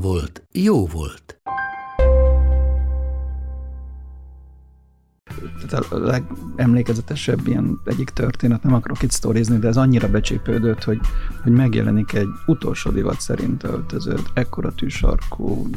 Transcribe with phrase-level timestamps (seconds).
[0.00, 1.40] volt, jó volt.
[5.68, 11.00] Tehát a legemlékezetesebb ilyen egyik történet, nem akarok itt sztorizni, de ez annyira becsípődött, hogy,
[11.42, 15.68] hogy megjelenik egy utolsó divat szerint öltözött, ekkora tűsarkú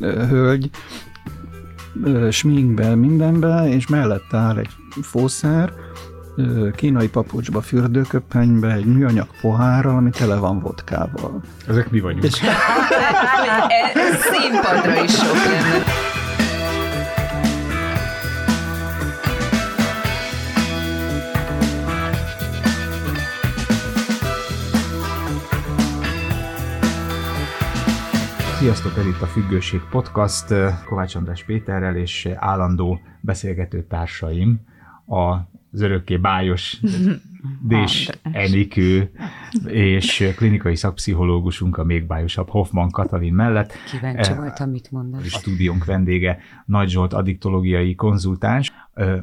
[0.00, 0.70] hölgy,
[2.30, 4.70] sminkbe, mindenbe, és mellett áll egy
[5.02, 5.72] fószer,
[6.74, 11.40] kínai papucsba, fürdőköpenybe, egy műanyag pohárral, ami tele van vodkával.
[11.68, 12.24] Ezek mi vagyunk.
[12.24, 12.40] És
[13.94, 16.08] Ez színpadra is sok lenne.
[28.60, 34.60] Sziasztok, ez itt a Függőség Podcast Kovács András Péterrel és állandó beszélgető társaim,
[35.72, 36.80] az örökké bájos
[37.62, 38.50] Dés András.
[38.50, 39.10] Enikő
[39.66, 43.72] és klinikai szakpszichológusunk a még bájosabb Hoffman Katalin mellett.
[43.90, 45.24] Kíváncsi Eh, voltam, mit A mondasz.
[45.26, 48.72] stúdiónk vendége Nagy Zsolt addiktológiai konzultáns.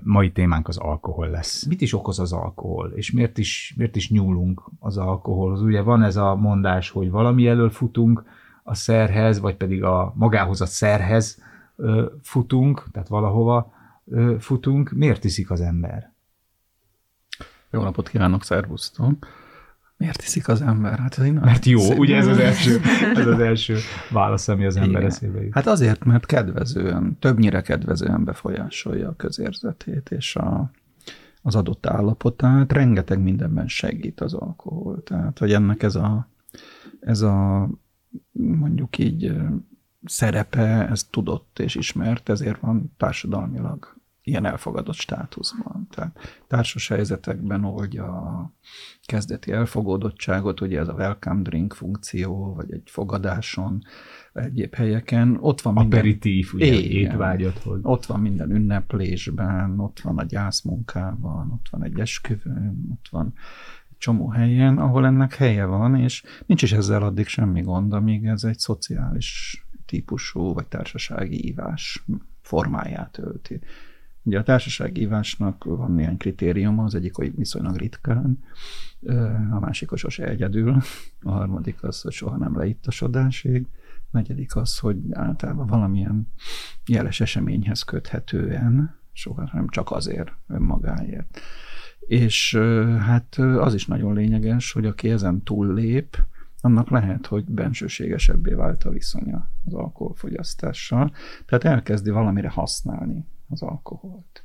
[0.03, 1.65] Mai témánk az alkohol lesz.
[1.65, 5.61] Mit is okoz az alkohol, és miért is, miért is nyúlunk az alkoholhoz?
[5.61, 8.23] Ugye van ez a mondás, hogy valami elől futunk
[8.63, 11.41] a szerhez, vagy pedig a magához a szerhez
[12.21, 13.71] futunk, tehát valahova
[14.39, 14.91] futunk.
[14.91, 16.15] Miért iszik az ember?
[17.71, 19.27] Jó napot kívánok, szervusztok!
[19.97, 20.99] Miért iszik az ember?
[20.99, 22.81] Hát egy Mert jó, szép- ugye ez az első,
[23.15, 23.77] ez az első
[24.11, 25.05] válasz, ami az ember Igen.
[25.05, 25.53] eszébe jut.
[25.53, 30.71] Hát azért, mert kedvezően, többnyire kedvezően befolyásolja a közérzetét és a,
[31.41, 32.73] az adott állapotát.
[32.73, 35.03] Rengeteg mindenben segít az alkohol.
[35.03, 36.27] Tehát, hogy ennek ez a,
[36.99, 37.69] ez a
[38.31, 39.33] mondjuk így
[40.05, 43.96] szerepe, ez tudott és ismert, ezért van társadalmilag
[44.27, 45.87] ilyen elfogadott státuszban.
[45.89, 48.51] Tehát társas helyzetekben oldja a
[49.05, 53.83] kezdeti elfogódottságot, ugye ez a welcome drink funkció, vagy egy fogadáson,
[54.33, 55.37] egyéb helyeken.
[55.39, 57.11] Ott van minden, Aperitív, ugye, Igen.
[57.11, 57.79] étvágyat hoz.
[57.83, 63.33] ott van minden ünneplésben, ott van a gyászmunkában, ott van egy esküvőn, ott van
[63.89, 68.25] egy csomó helyen, ahol ennek helye van, és nincs is ezzel addig semmi gond, amíg
[68.25, 72.03] ez egy szociális típusú vagy társasági ívás
[72.41, 73.59] formáját ölti.
[74.27, 78.43] Ugye a társasági ívásnak van néhány kritériuma, az egyik, hogy viszonylag ritkán,
[79.51, 80.77] a másik, hogy sose egyedül,
[81.21, 86.27] a harmadik az, hogy soha nem leittasodásig, a negyedik az, hogy általában valamilyen
[86.87, 91.39] jeles eseményhez köthetően, soha nem csak azért önmagáért.
[91.99, 92.55] És
[92.99, 96.17] hát az is nagyon lényeges, hogy aki ezen túllép,
[96.61, 101.11] annak lehet, hogy bensőségesebbé vált a viszonya az alkoholfogyasztással,
[101.45, 104.43] tehát elkezdi valamire használni az alkoholt.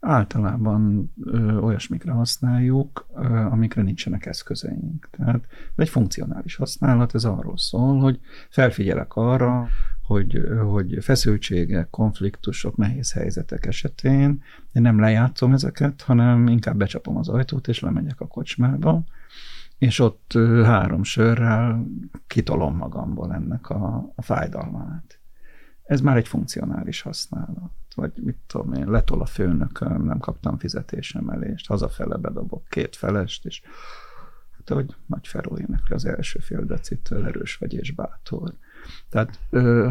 [0.00, 5.08] Általában ö, olyasmikre használjuk, ö, amikre nincsenek eszközeink.
[5.10, 8.20] Tehát egy funkcionális használat, ez arról szól, hogy
[8.50, 9.68] felfigyelek arra,
[10.06, 14.42] hogy, hogy feszültségek, konfliktusok, nehéz helyzetek esetén
[14.72, 19.04] én nem lejátszom ezeket, hanem inkább becsapom az ajtót, és lemegyek a kocsmába,
[19.78, 20.32] és ott
[20.64, 21.86] három sörrel
[22.26, 25.15] kitolom magamból ennek a, a fájdalmát.
[25.86, 27.70] Ez már egy funkcionális használat.
[27.94, 33.62] Vagy mit tudom én, letol a főnököm, nem kaptam fizetésemelést, hazafele bedobok két felest, és
[34.56, 35.58] hát, hogy Nagy Feró
[35.88, 38.52] az első fél decitől, erős vagy és bátor.
[39.08, 39.38] Tehát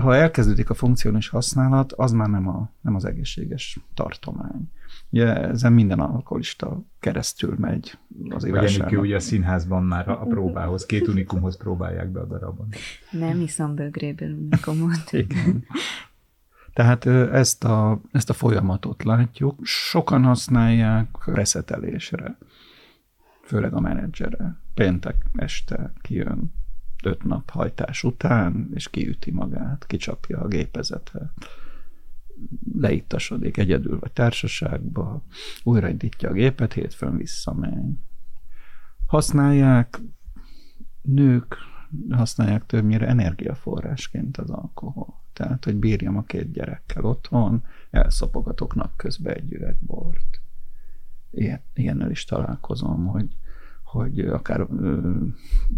[0.02, 4.72] ha elkezdődik a funkcionális használat, az már nem, a, nem az egészséges tartomány.
[5.10, 7.98] Ugye ezen minden alkoholista keresztül megy
[8.30, 9.02] az Vagy Enikő ivásának.
[9.02, 12.68] ugye a színházban már a próbához, két unikumhoz próbálják be a darabon.
[13.12, 15.12] Nem iszom bögréből unikomot.
[15.12, 15.66] Igen.
[16.74, 19.60] Tehát ezt a, ezt a folyamatot látjuk.
[19.64, 22.38] Sokan használják reszetelésre,
[23.44, 24.60] főleg a menedzsere.
[24.74, 26.54] Péntek este kijön
[27.04, 31.32] öt nap hajtás után, és kiüti magát, kicsapja a gépezetet,
[32.74, 35.24] leittasodik egyedül vagy társaságba,
[35.64, 37.98] újraindítja a gépet, hétfőn visszamegy.
[39.08, 40.02] Használják
[41.02, 41.58] nők,
[42.10, 45.24] használják többnyire energiaforrásként az alkohol.
[45.34, 50.42] Tehát, hogy bírjam a két gyerekkel otthon, elszopogatok napközben egy üveg bort.
[51.32, 53.36] Ilyen, ilyennel is találkozom, hogy,
[53.84, 54.68] hogy akár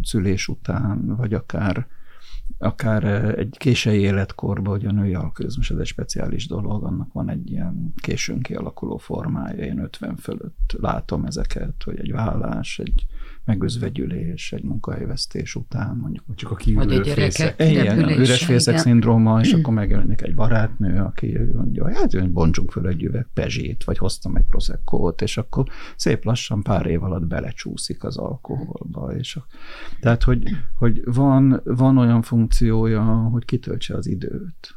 [0.01, 1.87] szülés után, vagy akár
[2.57, 3.03] akár
[3.39, 7.93] egy késői életkorban, hogy a női alkoholizmus, ez egy speciális dolog, annak van egy ilyen
[7.95, 13.05] későn kialakuló formája, én 50 fölött látom ezeket, hogy egy vállás, egy
[13.47, 17.59] megözvegyülés, egy munkahelyvesztés után, mondjuk csak a kiürülő fészek.
[17.59, 17.63] A
[18.17, 23.03] üres fészek szindróma, és akkor megjelenik egy barátnő, aki mondja, hogy hát bontsunk föl egy
[23.03, 25.65] üveg pezsét, vagy hoztam egy proseccót, és akkor
[25.95, 29.15] szép lassan pár év alatt belecsúszik az alkoholba.
[29.15, 29.45] És a,
[29.99, 30.43] tehát, hogy,
[30.77, 34.75] hogy van, van olyan funkciója, hogy kitöltse az időt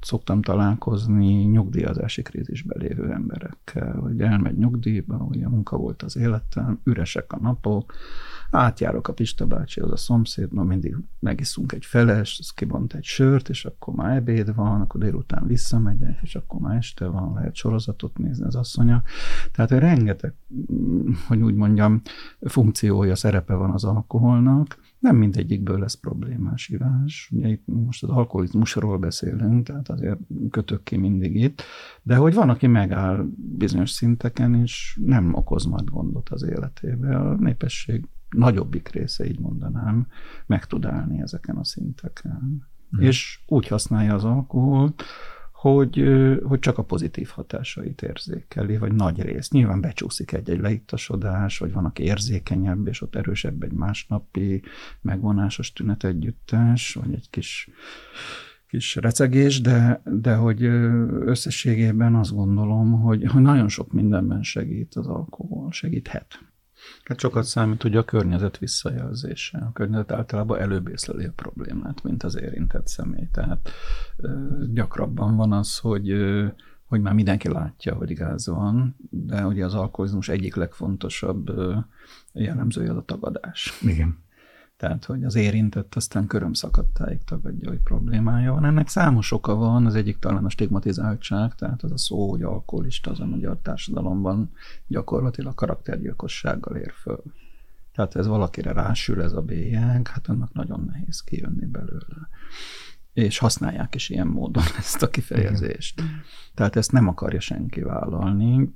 [0.00, 6.80] szoktam találkozni nyugdíjazási krízisben lévő emberekkel, hogy elmegy nyugdíjba, hogy a munka volt az életem,
[6.84, 7.94] üresek a napok,
[8.50, 13.04] átjárok a Pista bácsi, az a szomszéd, ma mindig megiszunk egy feles, az kibont egy
[13.04, 17.54] sört, és akkor már ebéd van, akkor délután visszamegyek, és akkor már este van, lehet
[17.54, 19.02] sorozatot nézni az asszonya.
[19.52, 20.34] Tehát rengeteg,
[21.26, 22.02] hogy úgy mondjam,
[22.40, 27.30] funkciója, szerepe van az alkoholnak, nem mindegyikből lesz problémás ivás.
[27.32, 30.18] Ugye itt most az alkoholizmusról beszélünk, tehát azért
[30.50, 31.62] kötök ki mindig itt,
[32.02, 37.16] de hogy van, aki megáll bizonyos szinteken, és nem okoz majd gondot az életébe.
[37.16, 40.06] A népesség nagyobbik része, így mondanám,
[40.46, 42.68] meg tud állni ezeken a szinteken.
[42.96, 43.00] Mm.
[43.00, 45.02] És úgy használja az alkoholt,
[45.60, 46.04] hogy,
[46.42, 49.50] hogy csak a pozitív hatásait érzékeli, vagy nagy rész.
[49.50, 54.62] Nyilván becsúszik egy-egy leittasodás, vagy van, aki érzékenyebb, és ott erősebb egy másnapi
[55.00, 57.68] megvonásos tünet együttes, vagy egy kis,
[58.68, 60.62] kis recegés, de, de hogy
[61.24, 66.49] összességében azt gondolom, hogy, hogy nagyon sok mindenben segít az alkohol, segíthet.
[67.04, 69.58] Hát sokat számít hogy a környezet visszajelzése.
[69.58, 73.28] A környezet általában előbb észleli a problémát, mint az érintett személy.
[73.32, 73.70] Tehát
[74.72, 76.14] gyakrabban van az, hogy
[76.90, 81.50] hogy már mindenki látja, hogy gáz van, de ugye az alkoholizmus egyik legfontosabb
[82.32, 83.78] jellemzője az a tagadás.
[83.82, 84.18] Igen.
[84.80, 88.64] Tehát, hogy az érintett aztán körömszakadtáig tagadja, hogy problémája van.
[88.64, 93.10] Ennek számos oka van, az egyik talán a stigmatizáltság, tehát az a szó, hogy alkoholista
[93.10, 94.52] az a magyar társadalomban
[94.86, 97.22] gyakorlatilag karaktergyilkossággal ér föl.
[97.92, 102.28] Tehát ez valakire rásül ez a bélyeg, hát annak nagyon nehéz kijönni belőle
[103.22, 106.00] és használják is ilyen módon ezt a kifejezést.
[106.00, 106.22] Igen.
[106.54, 108.70] Tehát ezt nem akarja senki vállalni,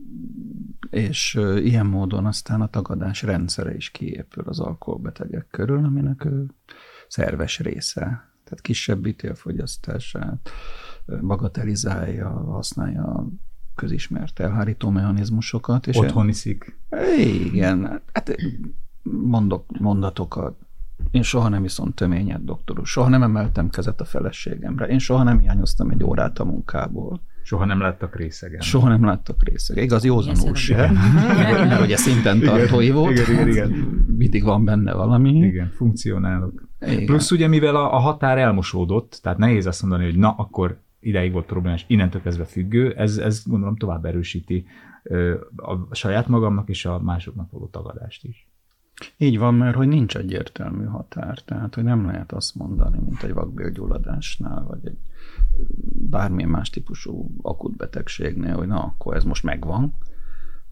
[0.91, 6.47] és ilyen módon aztán a tagadás rendszere is kiépül az alkoholbetegek körül, aminek ő
[7.09, 8.03] szerves része.
[8.45, 10.51] Tehát kisebb ítélfogyasztását
[11.21, 13.29] bagatelizálja, használja
[13.75, 15.87] közismert elhárító mechanizmusokat.
[15.87, 16.79] És Otthon iszik.
[17.19, 18.37] Igen, hát
[19.03, 20.57] mondok mondatokat,
[21.11, 24.87] én soha nem iszom töményet, doktor Soha nem emeltem kezet a feleségemre.
[24.87, 27.21] Én soha nem hiányoztam egy órát a munkából.
[27.43, 28.61] Soha nem láttak részegen.
[28.61, 29.85] Soha nem láttak részegen.
[29.85, 30.91] Igaz, józanul se.
[31.69, 33.19] Mert ugye szinten tartói volt.
[33.19, 33.71] Igen, igen, igen.
[34.17, 35.31] Mindig van benne valami.
[35.31, 36.69] Igen, funkcionálok.
[36.81, 37.05] Igen.
[37.05, 41.33] Plusz ugye, mivel a, a határ elmosódott, tehát nehéz azt mondani, hogy na, akkor ideig
[41.33, 44.67] volt problémás, innentől kezdve függő, ez, ez gondolom tovább erősíti
[45.57, 48.49] a saját magamnak és a másoknak való tagadást is.
[49.17, 53.33] Így van, mert hogy nincs egyértelmű határ, tehát hogy nem lehet azt mondani, mint egy
[53.33, 54.99] vakbélgyulladásnál, vagy egy
[56.11, 59.95] bármilyen más típusú akut betegségnél, hogy na, akkor ez most megvan,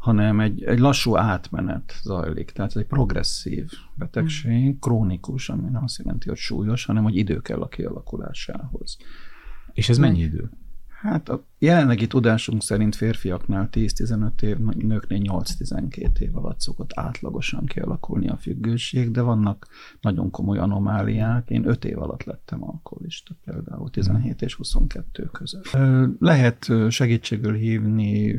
[0.03, 2.51] hanem egy, egy lassú átmenet zajlik.
[2.51, 4.79] Tehát ez egy progresszív betegség, hmm.
[4.79, 8.97] krónikus, ami nem azt jelenti, hogy súlyos, hanem hogy idő kell a kialakulásához.
[9.73, 10.51] És ez mennyi idő?
[11.03, 18.29] Hát a jelenlegi tudásunk szerint férfiaknál 10-15 év, nőknél 8-12 év alatt szokott átlagosan kialakulni
[18.29, 19.67] a függőség, de vannak
[20.01, 21.51] nagyon komoly anomáliák.
[21.51, 25.77] Én 5 év alatt lettem alkoholista például, 17 és 22 között.
[26.19, 28.37] Lehet segítségül hívni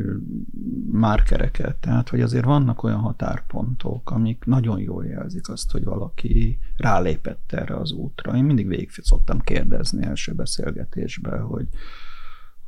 [0.91, 7.51] márkereket, tehát hogy azért vannak olyan határpontok, amik nagyon jól jelzik azt, hogy valaki rálépett
[7.51, 8.35] erre az útra.
[8.35, 11.67] Én mindig végig szoktam kérdezni első beszélgetésben, hogy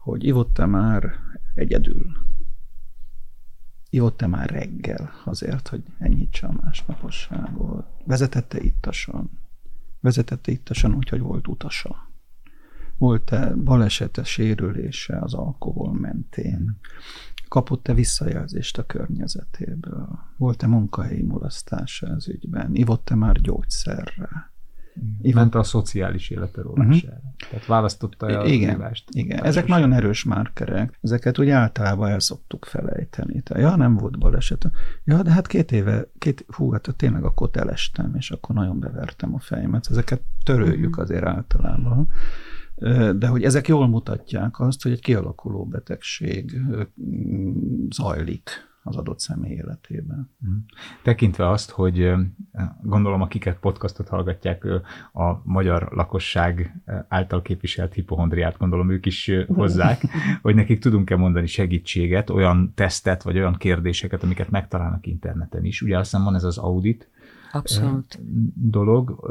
[0.05, 1.13] hogy ivott-e már
[1.55, 2.05] egyedül?
[3.89, 7.87] Ivott-e már reggel azért, hogy enyhítse a másnaposságot?
[8.03, 9.39] Vezetette ittasan?
[9.99, 11.95] Vezetette ittasan úgy, hogy volt utasa?
[12.97, 16.79] Volt-e balesete, sérülése az alkohol mentén?
[17.47, 20.19] Kapott-e visszajelzést a környezetéből?
[20.37, 22.75] Volt-e munkahelyi mulasztása az ügyben?
[22.75, 24.53] Ivott-e már gyógyszerre?
[25.33, 26.99] Ment a szociális élete Uh-huh.
[27.49, 29.09] Tehát választotta a igen, hívást.
[29.11, 30.97] Igen, ezek nagyon erős márkerek.
[31.01, 33.41] Ezeket úgy általában el szoktuk felejteni.
[33.41, 34.71] Tehát, ja, nem volt baleset.
[35.03, 39.33] Ja, de hát két éve, két, hú, hát tényleg akkor elestem, és akkor nagyon bevertem
[39.33, 39.87] a fejemet.
[39.89, 41.03] Ezeket töröljük uh-huh.
[41.03, 42.09] azért általában.
[43.15, 46.61] De hogy ezek jól mutatják azt, hogy egy kialakuló betegség
[47.89, 48.49] zajlik
[48.87, 50.29] az adott személy életében.
[51.01, 52.11] Tekintve azt, hogy
[52.81, 54.65] gondolom, akiket podcastot hallgatják,
[55.13, 60.01] a magyar lakosság által képviselt hipohondriát, gondolom ők is hozzák,
[60.41, 65.81] hogy nekik tudunk-e mondani segítséget, olyan tesztet, vagy olyan kérdéseket, amiket megtalálnak interneten is.
[65.81, 67.09] Ugye azt hiszem van ez az audit
[67.51, 68.19] Abszolút.
[68.53, 69.29] dolog.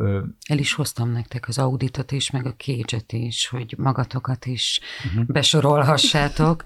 [0.49, 5.27] El is hoztam nektek az auditot is, meg a kédzset is, hogy magatokat is uh-huh.
[5.27, 6.65] besorolhassátok,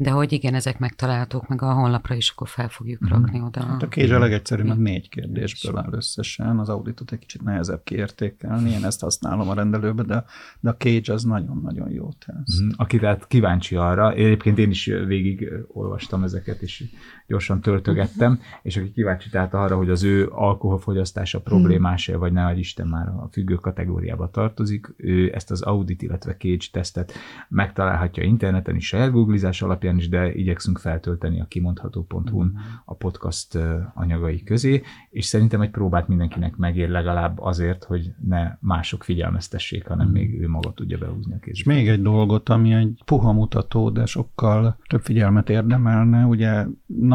[0.00, 3.18] de hogy igen, ezek megtalálhatók, meg a honlapra is, akkor fel fogjuk uh-huh.
[3.20, 3.64] rakni oda.
[3.64, 7.82] Hát a kézs a legegyszerűbb, mert négy kérdésből áll összesen, az auditot egy kicsit nehezebb
[7.84, 10.24] kiértékelni, én ezt használom a rendelőbe, de,
[10.60, 12.60] de a Cage az nagyon-nagyon jó teszt.
[12.60, 12.70] Mhm.
[12.76, 16.84] aki tehát kíváncsi arra, egyébként én is végig olvastam ezeket, és
[17.28, 22.58] gyorsan töltögettem, és aki kíváncsi tehát arra, hogy az ő alkoholfogyasztása problémás-e, vagy ne adj
[22.58, 27.12] Isten már a függő kategóriába tartozik, ő ezt az audit, illetve Cage tesztet
[27.48, 33.58] megtalálhatja interneten is, saját googlizás alapján is, de igyekszünk feltölteni a kimondható.hu-n a podcast
[33.94, 40.08] anyagai közé, és szerintem egy próbát mindenkinek megér legalább azért, hogy ne mások figyelmeztessék, hanem
[40.08, 41.74] még ő maga tudja behúzni a És kézbe.
[41.74, 46.64] még egy dolgot, ami egy puha mutató, de sokkal több figyelmet érdemelne, ugye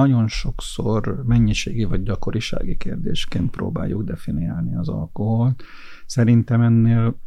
[0.06, 5.64] nagyon sokszor mennyiségi vagy gyakorisági kérdésként próbáljuk definiálni az alkoholt.
[6.06, 7.20] Szerintem ennél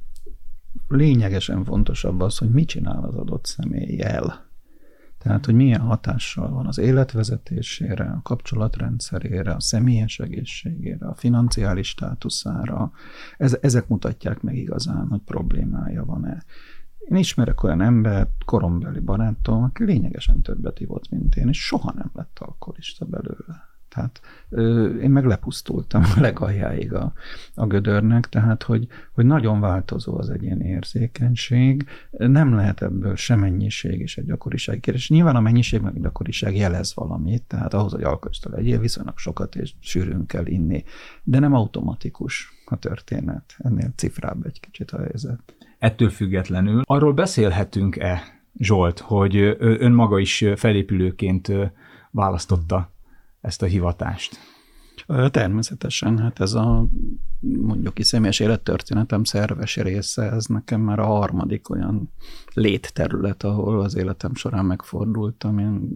[0.88, 4.44] lényegesen fontosabb az, hogy mit csinál az adott személlyel.
[5.18, 12.92] Tehát, hogy milyen hatással van az életvezetésére, a kapcsolatrendszerére, a személyes egészségére, a financiális státuszára.
[13.36, 16.44] Ez, ezek mutatják meg igazán, hogy problémája van-e.
[16.98, 22.10] Én ismerek olyan embert, korombeli barátom, aki lényegesen többet ivott, mint én, és soha nem
[22.14, 23.74] lett alkoholista belőle.
[23.96, 27.12] Tehát ö, én meg lepusztultam a legaljáig a,
[27.54, 34.00] a gödörnek, tehát hogy, hogy nagyon változó az egyéni érzékenység, nem lehet ebből sem mennyiség
[34.00, 35.08] és egy gyakoriság kérdés.
[35.08, 39.56] Nyilván a mennyiség meg a gyakoriság jelez valamit, tehát ahhoz, hogy alkoholista legyél, viszonylag sokat
[39.56, 40.84] és sűrűn kell inni,
[41.22, 43.54] de nem automatikus a történet.
[43.58, 45.55] Ennél cifrább egy kicsit a helyzet.
[45.78, 48.22] Ettől függetlenül arról beszélhetünk-e,
[48.58, 51.52] Zsolt, hogy ön maga is felépülőként
[52.10, 52.92] választotta
[53.40, 54.38] ezt a hivatást?
[55.30, 56.86] Természetesen, hát ez a
[57.40, 62.12] mondjuk ki személyes élettörténetem szerves része, ez nekem már a harmadik olyan
[62.54, 65.58] létterület, ahol az életem során megfordultam.
[65.58, 65.88] Én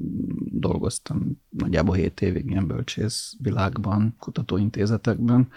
[0.52, 5.48] dolgoztam nagyjából 7 évig ilyen bölcsész világban, kutatóintézetekben,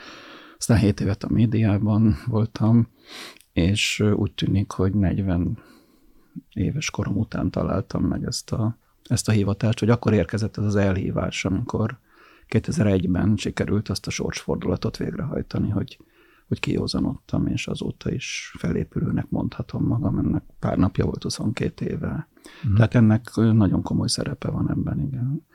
[0.57, 2.87] aztán 7 évet a médiában voltam,
[3.53, 5.57] és úgy tűnik, hogy 40
[6.53, 10.75] éves korom után találtam meg ezt a, ezt a hivatást, hogy akkor érkezett ez az
[10.75, 11.97] elhívás, amikor
[12.49, 15.97] 2001-ben sikerült azt a sorsfordulatot végrehajtani, hogy,
[16.47, 22.27] hogy kiózanodtam, és azóta is felépülőnek mondhatom magam, ennek pár napja volt 22 éve.
[22.67, 22.75] Mm.
[22.75, 25.45] Tehát ennek nagyon komoly szerepe van ebben, igen.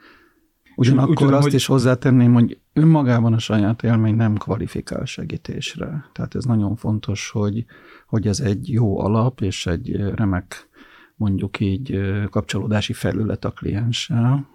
[0.78, 6.04] Ugyanakkor tudom, azt hogy- is hozzátenném, hogy önmagában a saját élmény nem kvalifikál segítésre.
[6.12, 7.64] Tehát ez nagyon fontos, hogy,
[8.06, 10.68] hogy ez egy jó alap, és egy remek,
[11.16, 14.47] mondjuk így kapcsolódási felület a klienssel,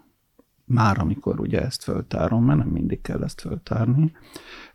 [0.66, 4.12] már amikor ugye ezt föltárom, mert nem mindig kell ezt föltárni,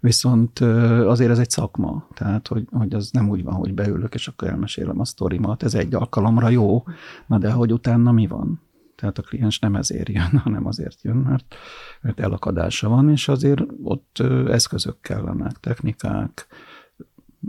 [0.00, 4.28] viszont azért ez egy szakma, tehát hogy, hogy az nem úgy van, hogy beülök, és
[4.28, 6.84] akkor elmesélem a sztorimat, ez egy alkalomra jó,
[7.26, 8.60] na de hogy utána mi van?
[8.98, 11.54] Tehát a kliens nem ezért jön, hanem azért jön, mert,
[12.00, 16.46] mert elakadása van, és azért ott eszközök kellenek, technikák,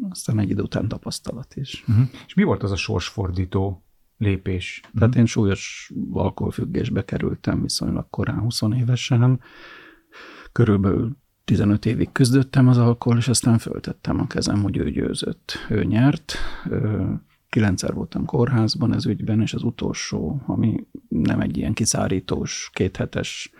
[0.09, 1.83] aztán egy idő után tapasztalat is.
[1.87, 2.05] Uh-huh.
[2.25, 3.83] És mi volt az a sorsfordító
[4.17, 4.81] lépés?
[4.97, 9.39] Tehát én súlyos alkoholfüggésbe kerültem viszonylag korán, 20 évesen.
[10.51, 15.53] Körülbelül 15 évig küzdöttem az alkohol, és aztán föltettem a kezem, hogy ő győzött.
[15.69, 16.33] Ő nyert.
[16.69, 17.13] Ö,
[17.49, 23.51] Kilencszer voltam kórházban ez ügyben, és az utolsó, ami nem egy ilyen kiszárítós, kéthetes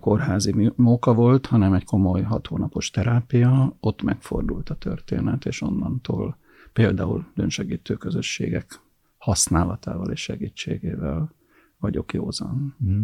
[0.00, 6.36] kórházi móka volt, hanem egy komoly hat hónapos terápia, ott megfordult a történet, és onnantól
[6.72, 8.80] például dönsegítő közösségek
[9.18, 11.34] használatával és segítségével
[11.78, 12.76] vagyok józan.
[12.80, 13.02] Uh-huh.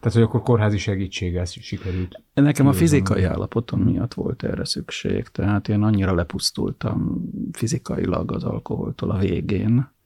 [0.00, 2.22] Tehát, hogy akkor kórházi segítséggel sikerült.
[2.34, 9.10] Nekem a fizikai állapotom miatt volt erre szükség, tehát én annyira lepusztultam fizikailag az alkoholtól
[9.10, 9.96] a végén,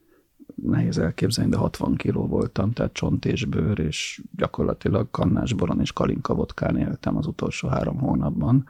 [0.67, 6.35] nehéz elképzelni, de 60 kiló voltam, tehát csont és bőr, és gyakorlatilag kannásboron és kalinka
[6.35, 8.67] vodkán éltem az utolsó három hónapban,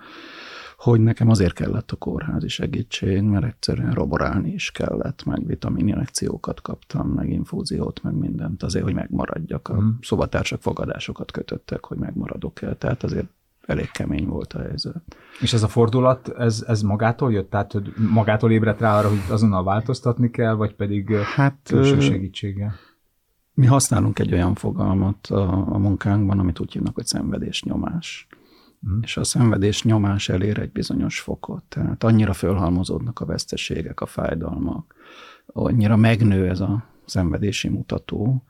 [0.76, 7.08] hogy nekem azért kellett a kórházi segítség, mert egyszerűen roborálni is kellett, meg vitamininjekciókat kaptam,
[7.08, 9.68] meg infúziót, meg mindent azért, hogy megmaradjak.
[9.68, 13.28] A szobatársak fogadásokat kötöttek, hogy megmaradok el, tehát azért
[13.66, 15.16] elég kemény volt a helyzet.
[15.40, 17.50] És ez a fordulat, ez, ez magától jött?
[17.50, 22.74] Tehát, hogy magától ébredt rá arra, hogy azonnal változtatni kell, vagy pedig Hát, külső segítséggel?
[23.54, 28.26] mi használunk egy olyan fogalmat a, a munkánkban, amit úgy hívnak, hogy szenvedésnyomás.
[28.88, 28.98] Mm.
[29.02, 31.62] És a szenvedés nyomás elér egy bizonyos fokot.
[31.68, 34.94] Tehát annyira fölhalmozódnak a veszteségek, a fájdalmak,
[35.46, 38.44] annyira megnő ez a szenvedési mutató,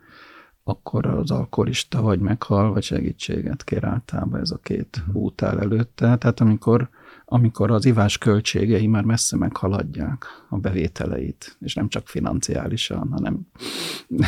[0.64, 5.14] akkor az alkoholista vagy meghal, vagy segítséget kér általában ez a két mm.
[5.14, 6.16] út áll előtte.
[6.16, 6.90] Tehát amikor
[7.32, 13.40] amikor az ivás költségei már messze meghaladják a bevételeit, és nem csak financiálisan, hanem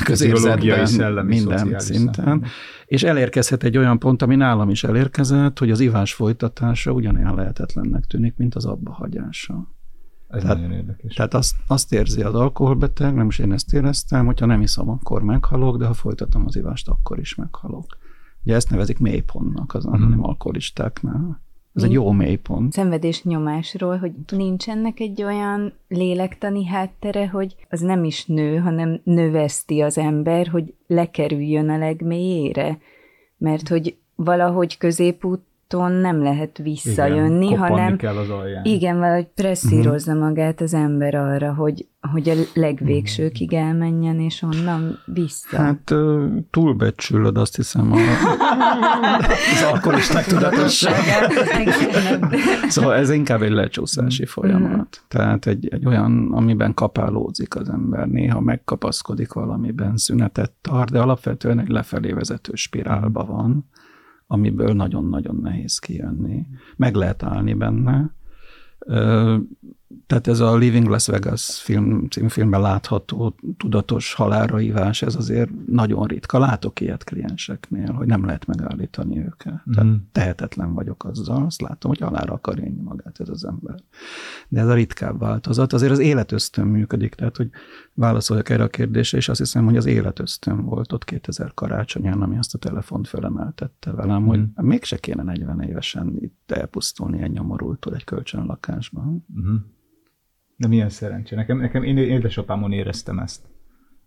[0.04, 2.44] közérzetben, minden szinten.
[2.86, 8.04] És elérkezhet egy olyan pont, ami nálam is elérkezett, hogy az ivás folytatása ugyanilyen lehetetlennek
[8.04, 9.73] tűnik, mint az abbahagyása.
[10.36, 11.14] Ez tehát, nagyon érdekes.
[11.14, 15.22] Tehát azt, azt érzi az alkoholbeteg, nem is én ezt éreztem, hogyha nem iszom, akkor
[15.22, 17.86] meghalok, de ha folytatom az ivást, akkor is meghalok.
[18.44, 20.28] Ugye ezt nevezik mélypontnak az anonim uh-huh.
[20.28, 21.42] alkoholistáknál.
[21.74, 22.72] Ez egy jó mélypont.
[22.72, 29.00] Szenvedés nyomásról, hogy nincs ennek egy olyan lélektani háttere, hogy az nem is nő, hanem
[29.04, 32.78] növeszti az ember, hogy lekerüljön a legmélyére.
[33.36, 35.40] Mert hogy valahogy középút
[35.74, 38.64] úton nem lehet visszajönni, igen, hanem kell az alján.
[38.64, 40.28] igen, valahogy presszírozza uh-huh.
[40.28, 45.56] magát az ember arra, hogy, hogy a legvégsőkig elmenjen, és onnan vissza.
[45.56, 45.94] Hát
[46.50, 47.96] túlbecsülöd azt hiszem a,
[49.54, 51.32] az alkoholisták tudatosságát.
[52.68, 54.30] szóval ez inkább egy lecsúszási mhm.
[54.30, 55.04] folyamat.
[55.08, 61.58] Tehát egy, egy olyan, amiben kapálódzik az ember, néha megkapaszkodik valamiben, szünetet tart, de alapvetően
[61.58, 63.72] egy lefelé vezető spirálba van
[64.26, 66.46] amiből nagyon-nagyon nehéz kijönni.
[66.76, 68.14] Meg lehet állni benne.
[70.06, 76.06] Tehát ez a Living Las Vegas film, címfilmben látható tudatos halálra hívás, ez azért nagyon
[76.06, 76.38] ritka.
[76.38, 79.52] Látok ilyet klienseknél, hogy nem lehet megállítani őket.
[79.52, 79.72] Mm.
[79.72, 83.74] Tehát tehetetlen vagyok azzal, azt látom, hogy halálra akar élni magát ez az ember.
[84.48, 85.72] De ez a ritkább változat.
[85.72, 87.50] Azért az életösztön működik, tehát hogy
[87.94, 92.38] válaszoljak erre a kérdésre, és azt hiszem, hogy az életösztön volt ott 2000 karácsonyán, ami
[92.38, 94.26] azt a telefont felemeltette velem, mm.
[94.26, 94.66] hogy mhm.
[94.66, 99.26] mégse kéne 40 évesen itt elpusztulni egy nyomorultól egy kölcsönlakásban.
[99.38, 99.56] Mm.
[100.56, 101.34] De milyen szerencsé.
[101.34, 103.46] Nekem, nekem én édesapámon éreztem ezt,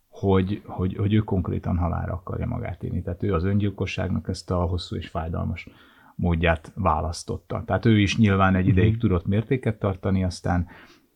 [0.07, 3.01] hogy, hogy, hogy ő konkrétan halára akarja magát élni.
[3.01, 5.69] Tehát ő az öngyilkosságnak ezt a hosszú és fájdalmas
[6.15, 7.63] módját választotta.
[7.65, 9.01] Tehát ő is nyilván egy ideig uh-huh.
[9.01, 10.67] tudott mértéket tartani, aztán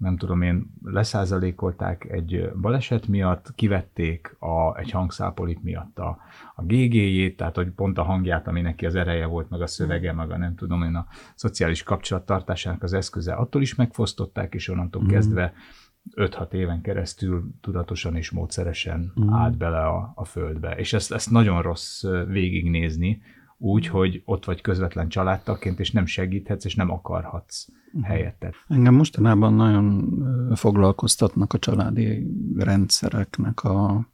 [0.01, 6.17] nem tudom én, leszázalékolták egy baleset miatt, kivették a, egy hangszápolit miatt a,
[6.55, 10.13] a GG-jét, tehát hogy pont a hangját, ami neki az ereje volt, meg a szövege,
[10.13, 15.03] meg a nem tudom én, a szociális kapcsolattartásának az eszköze, attól is megfosztották, és onnantól
[15.03, 15.07] mm.
[15.07, 15.53] kezdve
[16.15, 19.33] 5-6 éven keresztül tudatosan és módszeresen mm.
[19.33, 20.75] állt bele a, a földbe.
[20.75, 23.21] És ezt, ezt nagyon rossz végignézni,
[23.61, 28.03] úgy, hogy ott vagy közvetlen családtagként, és nem segíthetsz, és nem akarhatsz uh-huh.
[28.03, 28.53] helyettet.
[28.67, 30.15] Engem mostanában nagyon
[30.55, 34.07] foglalkoztatnak a családi rendszereknek a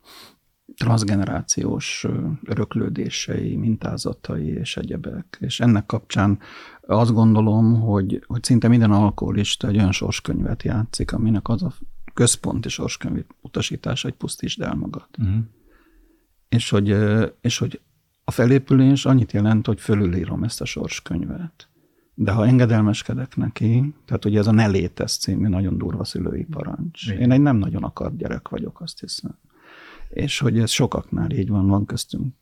[0.75, 2.07] transgenerációs
[2.43, 5.37] öröklődései, mintázatai és egyebek.
[5.39, 6.39] És ennek kapcsán
[6.81, 11.73] azt gondolom, hogy, hogy szinte minden alkoholista egy olyan sorskönyvet játszik, aminek az a
[12.13, 15.07] központi sorskönyv utasítása, hogy pusztítsd el magad.
[15.19, 15.37] Uh-huh.
[16.49, 16.95] És, hogy,
[17.41, 17.81] és hogy
[18.29, 21.69] a felépülés annyit jelent, hogy fölülírom ezt a sorskönyvet.
[22.13, 27.11] De ha engedelmeskedek neki, tehát ugye ez a Ne létez című nagyon durva szülői parancs.
[27.11, 29.37] Én egy nem nagyon akart gyerek vagyok, azt hiszem.
[30.09, 32.33] És hogy ez sokaknál így van, van köztünk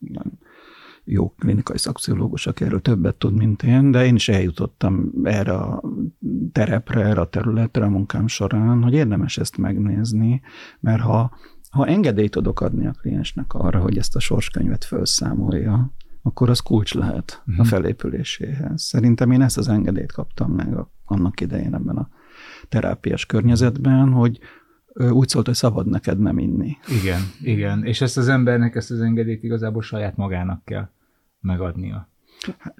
[1.05, 5.83] jó klinikai szakpszichológus, aki erről többet tud, mint én, de én is eljutottam erre a
[6.51, 10.41] terepre, erre a területre a munkám során, hogy érdemes ezt megnézni,
[10.79, 11.37] mert ha
[11.75, 16.93] ha engedélyt tudok adni a kliensnek arra, hogy ezt a sorskönyvet felszámolja, akkor az kulcs
[16.93, 17.59] lehet uh-huh.
[17.59, 17.69] a mhm.
[17.69, 18.81] felépüléséhez.
[18.81, 22.09] Szerintem én ezt az engedélyt kaptam meg a, annak idején ebben a
[22.69, 24.39] terápiás környezetben, hogy
[24.93, 26.77] úgy szólt, hogy szabad neked nem inni.
[27.01, 27.85] Igen, igen.
[27.85, 30.89] És ezt az embernek, ezt az engedélyt igazából saját magának kell
[31.39, 32.09] megadnia.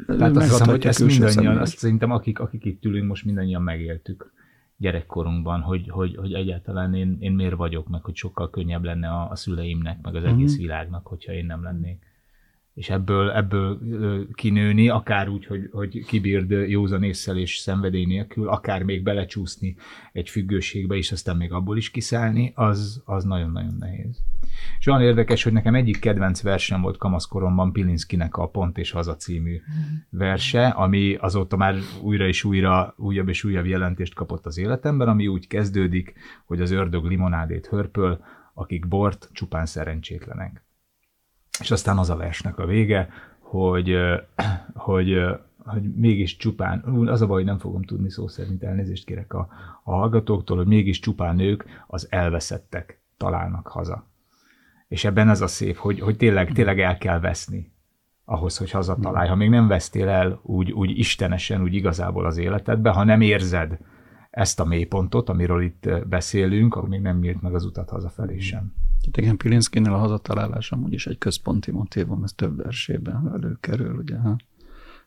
[0.08, 4.34] Tehát azt hiszem, hogy ezt mindannyian, azt szerintem akik, akik itt ülünk, most mindannyian megéltük
[4.78, 9.30] gyerekkorunkban, hogy, hogy, hogy egyáltalán én, én miért vagyok, meg hogy sokkal könnyebb lenne a,
[9.30, 12.15] a szüleimnek, meg az egész világnak, hogyha én nem lennék
[12.76, 13.80] és ebből, ebből
[14.34, 19.76] kinőni, akár úgy, hogy, hogy kibírd józan észsel és szenvedély nélkül, akár még belecsúszni
[20.12, 24.24] egy függőségbe, és aztán még abból is kiszállni, az, az nagyon-nagyon nehéz.
[24.80, 29.16] És olyan érdekes, hogy nekem egyik kedvenc versem volt kamaszkoromban Pilinszkinek a Pont és Haza
[29.16, 29.62] című
[30.10, 35.28] verse, ami azóta már újra és újra újabb és újabb jelentést kapott az életemben, ami
[35.28, 36.14] úgy kezdődik,
[36.46, 38.20] hogy az ördög limonádét hörpöl,
[38.54, 40.65] akik bort csupán szerencsétlenek.
[41.60, 43.96] És aztán az a versnek a vége, hogy,
[44.74, 45.18] hogy,
[45.58, 49.48] hogy mégis csupán, az a baj, hogy nem fogom tudni szó szerint elnézést kérek a,
[49.84, 54.08] a hallgatóktól, hogy mégis csupán ők az elveszettek találnak haza.
[54.88, 57.72] És ebben az a szép, hogy, hogy tényleg, tényleg el kell veszni
[58.26, 59.30] ahhoz, hogy hazatalálj.
[59.30, 63.78] Ha még nem vesztél el úgy, úgy istenesen, úgy igazából az életedbe, ha nem érzed
[64.36, 68.74] ezt a mélypontot, amiről itt beszélünk, akkor még nem nyílt meg az utat hazafelé sem.
[69.00, 74.16] Tehát igen, Pilinszkinél a hazatalálás amúgy is egy központi motívum, ez több versében előkerül, ugye
[74.16, 74.38] a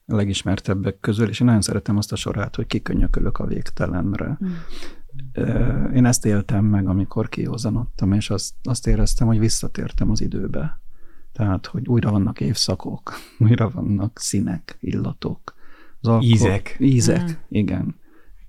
[0.07, 4.39] legismertebbek közül, és én nagyon szeretem azt a sorát, hogy kikönyökölök a végtelenre.
[4.45, 5.95] Mm.
[5.95, 10.81] Én ezt éltem meg, amikor kihozanodtam, és azt, azt éreztem, hogy visszatértem az időbe.
[11.33, 13.13] Tehát, hogy újra vannak évszakok,
[13.49, 15.55] újra vannak színek, illatok.
[16.01, 16.77] Az alkohol, ízek.
[16.79, 17.33] Ízek, mm.
[17.49, 17.97] igen.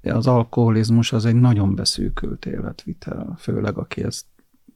[0.01, 4.25] Az alkoholizmus az egy nagyon beszűkült életvitel, főleg aki ezt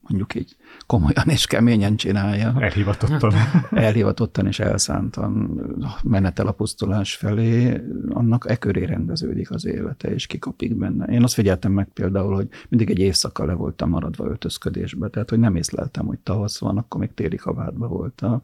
[0.08, 0.56] mondjuk így
[0.86, 2.54] komolyan és keményen csinálja.
[2.58, 3.32] Elhivatottan.
[3.70, 5.60] Elhivatottan és elszántan
[6.02, 11.04] menetel a pusztulás felé, annak e köré rendeződik az élete, és kikapik benne.
[11.04, 15.38] Én azt figyeltem meg például, hogy mindig egy évszaka le voltam maradva öltözködésbe, tehát hogy
[15.38, 18.42] nem észleltem, hogy tavasz van, akkor még téli kabátba volt a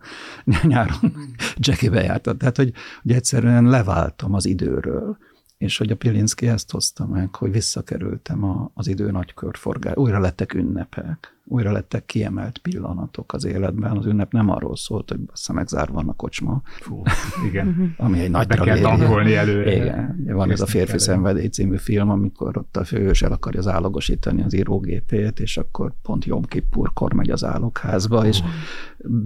[0.62, 1.12] nyáron
[1.56, 2.36] Jackie bejárta.
[2.36, 5.16] Tehát, hogy, hogy egyszerűen leváltam az időről
[5.60, 9.96] és hogy a Pilinszki ezt hozta meg, hogy visszakerültem a, az idő nagy körforgás.
[9.96, 13.96] Újra lettek ünnepek, újra lettek kiemelt pillanatok az életben.
[13.96, 16.62] Az ünnep nem arról szólt, hogy bassza meg zárva van a kocsma.
[16.64, 17.02] Fú,
[17.46, 17.94] igen.
[17.96, 19.74] Ami egy nagy Be kell tankolni előre.
[19.74, 20.26] Igen.
[20.26, 24.54] Van ez a Férfi Szenvedély című film, amikor ott a főhős el akarja zálogosítani az
[24.54, 28.42] írógépét, és akkor pont Jom Kippurkor megy az álokházba, és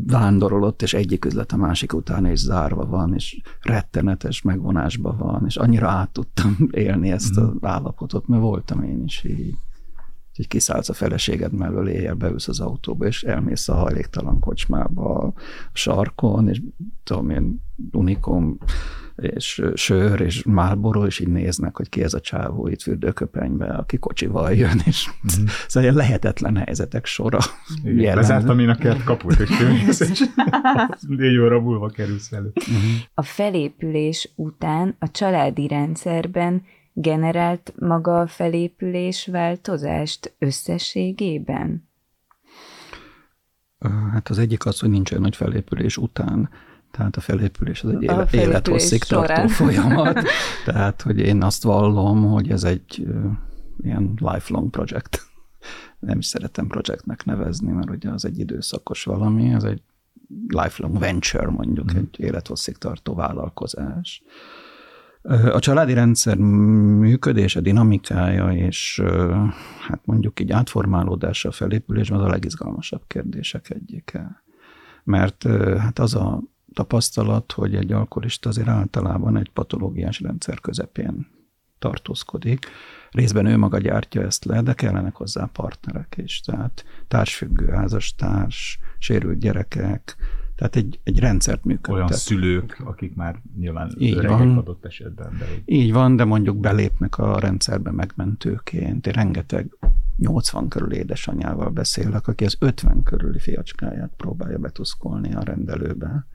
[0.07, 5.57] vándorolott, és egyik üzlet a másik után is zárva van, és rettenetes megvonásban van, és
[5.57, 9.55] annyira át tudtam élni ezt az állapotot, mert voltam én is így.
[10.37, 15.33] Úgyhogy kiszállsz a feleséged mellől, éjjel beülsz az autóba, és elmész a hajléktalan kocsmába a
[15.73, 16.61] sarkon, és
[17.05, 18.59] tudom én, unikom,
[19.17, 23.99] és sör, és málboró, és így néznek, hogy ki ez a csávó itt fürdőköpenybe, aki
[23.99, 25.45] kocsival jön, és mm.
[25.69, 27.39] szóval lehetetlen helyzetek sora.
[27.85, 29.51] Lezártam én a kert kaput, és
[30.01, 30.25] és
[31.09, 32.53] négy óra múlva kerülsz elő.
[33.15, 36.63] A felépülés után a családi rendszerben
[36.95, 41.89] generált maga a felépülés változást összességében?
[44.13, 46.49] Hát az egyik az, hogy nincs olyan nagy felépülés után.
[46.91, 50.23] Tehát a felépülés az egy élet, élethosszig tartó folyamat.
[50.65, 53.07] Tehát, hogy én azt vallom, hogy ez egy
[53.83, 55.23] ilyen lifelong project.
[55.99, 59.83] Nem is szeretem projektnek nevezni, mert ugye az egy időszakos valami, ez egy
[60.49, 61.97] lifelong venture, mondjuk, mm.
[61.97, 64.23] egy élethosszig tartó vállalkozás.
[65.29, 69.03] A családi rendszer működése, dinamikája és
[69.89, 74.43] hát mondjuk így átformálódása felépülésben az a legizgalmasabb kérdések egyike.
[75.05, 75.43] Mert
[75.79, 76.43] hát az a
[76.75, 81.27] tapasztalat, hogy egy alkoholista azért általában egy patológiás rendszer közepén
[81.79, 82.67] tartózkodik.
[83.11, 86.41] Részben ő maga gyártja ezt le, de kellenek hozzá partnerek is.
[86.41, 90.17] Tehát társfüggő házastárs, sérült gyerekek,
[90.69, 91.95] tehát egy, egy rendszert működtet.
[91.95, 94.57] Olyan szülők, akik már nyilván Így öregek van.
[94.57, 95.37] adott esetben.
[95.39, 95.47] De...
[95.65, 99.07] Így van, de mondjuk belépnek a rendszerbe megmentőként.
[99.07, 99.77] Én rengeteg
[100.17, 106.27] 80 körül édesanyával beszélek, aki az 50 körüli fiacskáját próbálja betuszkolni a rendelőbe.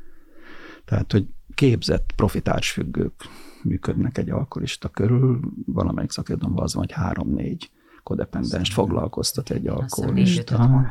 [0.85, 3.13] Tehát, hogy képzett profitársfüggők
[3.63, 7.71] működnek egy alkoholista körül, valamelyik szakirodalomban az van, hogy három-négy
[8.03, 10.83] kodependenst foglalkoztat egy alkoholista.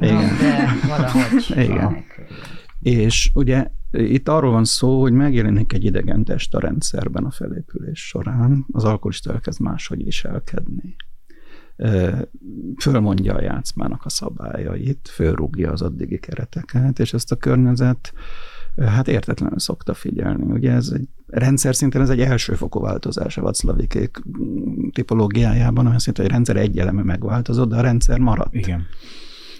[0.00, 0.36] Igen.
[0.38, 1.50] de valahogy.
[1.50, 2.04] Igen.
[2.80, 8.06] És ugye itt arról van szó, hogy megjelenik egy idegen test a rendszerben a felépülés
[8.06, 10.96] során, az alkoholista elkezd máshogy viselkedni.
[12.78, 18.12] Fölmondja a játszmának a szabályait, fölrúgja az addigi kereteket, és ezt a környezet
[18.76, 20.52] hát értetlenül szokta figyelni.
[20.52, 24.22] Ugye ez egy rendszer szinten ez egy elsőfokú változás a Vaclavikék
[24.92, 28.54] tipológiájában, olyan szinte, hogy a rendszer egy eleme megváltozott, de a rendszer maradt.
[28.54, 28.86] Igen.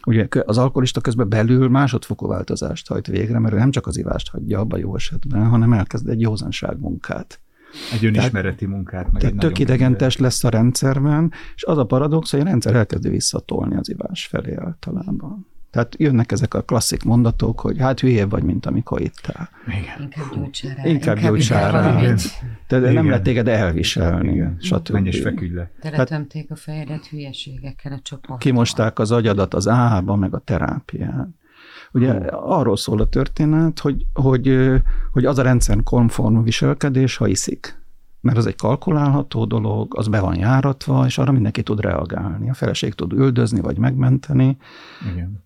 [0.07, 4.31] Ugye az alkoholista közben belül másodfokú változást hajt végre, mert ő nem csak az ivást
[4.31, 7.41] hagyja abba jó esetben, hanem elkezd egy józanság munkát.
[7.93, 9.13] Egy önismereti tehát, munkát.
[9.13, 13.09] Meg tehát tök idegentes lesz a rendszerben, és az a paradox, hogy a rendszer elkezdi
[13.09, 15.47] visszatolni az ivás felé általában.
[15.77, 19.49] Tehát jönnek ezek a klasszik mondatok, hogy hát hülyébb vagy, mint amikor ittál.
[19.67, 20.03] Igen.
[20.03, 20.85] Inkább gyújtsál rá.
[20.85, 22.15] Inkább gyújtsál rá.
[22.67, 24.57] Tehát nem lehet téged elviselni, Igen.
[24.61, 24.91] stb.
[24.91, 25.71] Menj és feküdj le.
[25.81, 28.41] Teletömték a fejedet hülyeségekkel a csoport.
[28.41, 31.37] Kimosták az agyadat az ába, meg a terápián.
[31.93, 34.73] Ugye arról szól a történet, hogy, hogy,
[35.13, 37.79] hogy az a rendszer konform viselkedés, ha iszik.
[38.21, 42.51] Mert az egy kalkulálható dolog, az be van járatva, és arra mindenki tud reagálni.
[42.51, 44.57] A feleség tud üldözni, vagy megmenteni.
[45.13, 45.45] Igen.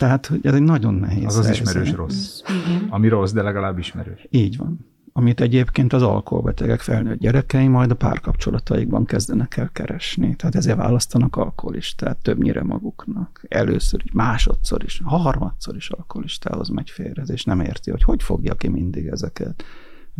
[0.00, 2.40] Tehát hogy ez egy nagyon nehéz Az az ismerős rossz.
[2.48, 2.86] Igen.
[2.88, 4.26] Ami rossz, de legalább ismerős.
[4.30, 4.88] Így van.
[5.12, 10.36] amit egyébként az alkoholbetegek felnőtt gyerekei majd a párkapcsolataikban kezdenek el keresni.
[10.36, 13.44] Tehát ezért választanak alkoholistát többnyire maguknak.
[13.48, 18.54] Először, így másodszor is, harmadszor is alkoholistához megy félre, és nem érti, hogy hogy fogja
[18.54, 19.64] ki mindig ezeket.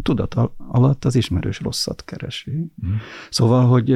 [0.03, 2.51] Tudat alatt az ismerős rosszat keresi.
[2.87, 2.93] Mm.
[3.31, 3.90] Szóval, hogy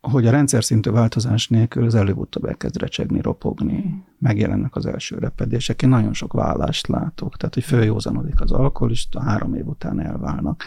[0.00, 5.82] hogy a rendszer szintű változás nélkül az előbb-utóbb elkezd recsegni, ropogni, megjelennek az első repedések.
[5.82, 10.64] Én nagyon sok vállást látok, tehát hogy följózanodik az alkoholista, három év után elválnak.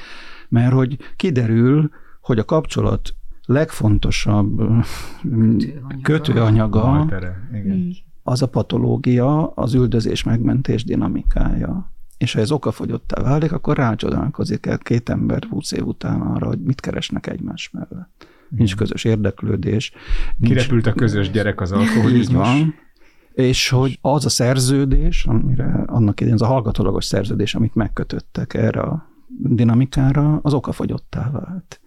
[0.50, 1.90] Mert hogy kiderül,
[2.22, 3.14] hogy a kapcsolat
[3.46, 4.58] legfontosabb
[6.02, 7.08] kötőanyaga, kötőanyaga
[8.24, 11.92] az a patológia, az üldözés megmentés dinamikája.
[12.18, 16.62] És ha ez okafogyottá válik, akkor rácsodálkozik el két ember 20 év után arra, hogy
[16.62, 19.92] mit keresnek egymás mellett nincs közös érdeklődés.
[20.42, 22.48] Kirepült a közös gyerek az alkoholizmus.
[22.48, 22.74] Így van.
[23.34, 28.82] És hogy az a szerződés, amire annak idején az a hallgatólagos szerződés, amit megkötöttek erre
[28.82, 29.10] a
[29.40, 31.82] dinamikára, az okafogyottá vált.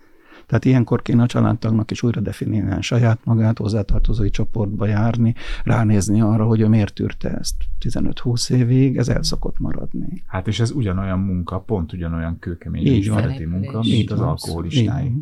[0.47, 6.45] Tehát ilyenkor kéne a családtagnak is újra definiálni saját magát, hozzátartozói csoportba járni, ránézni arra,
[6.45, 10.23] hogy ő miért tűrte ezt 15-20 évig, ez el szokott maradni.
[10.27, 13.11] Hát és ez ugyanolyan munka, pont ugyanolyan kőkemény Így
[13.49, 15.13] munka, mint az alkoholistáig.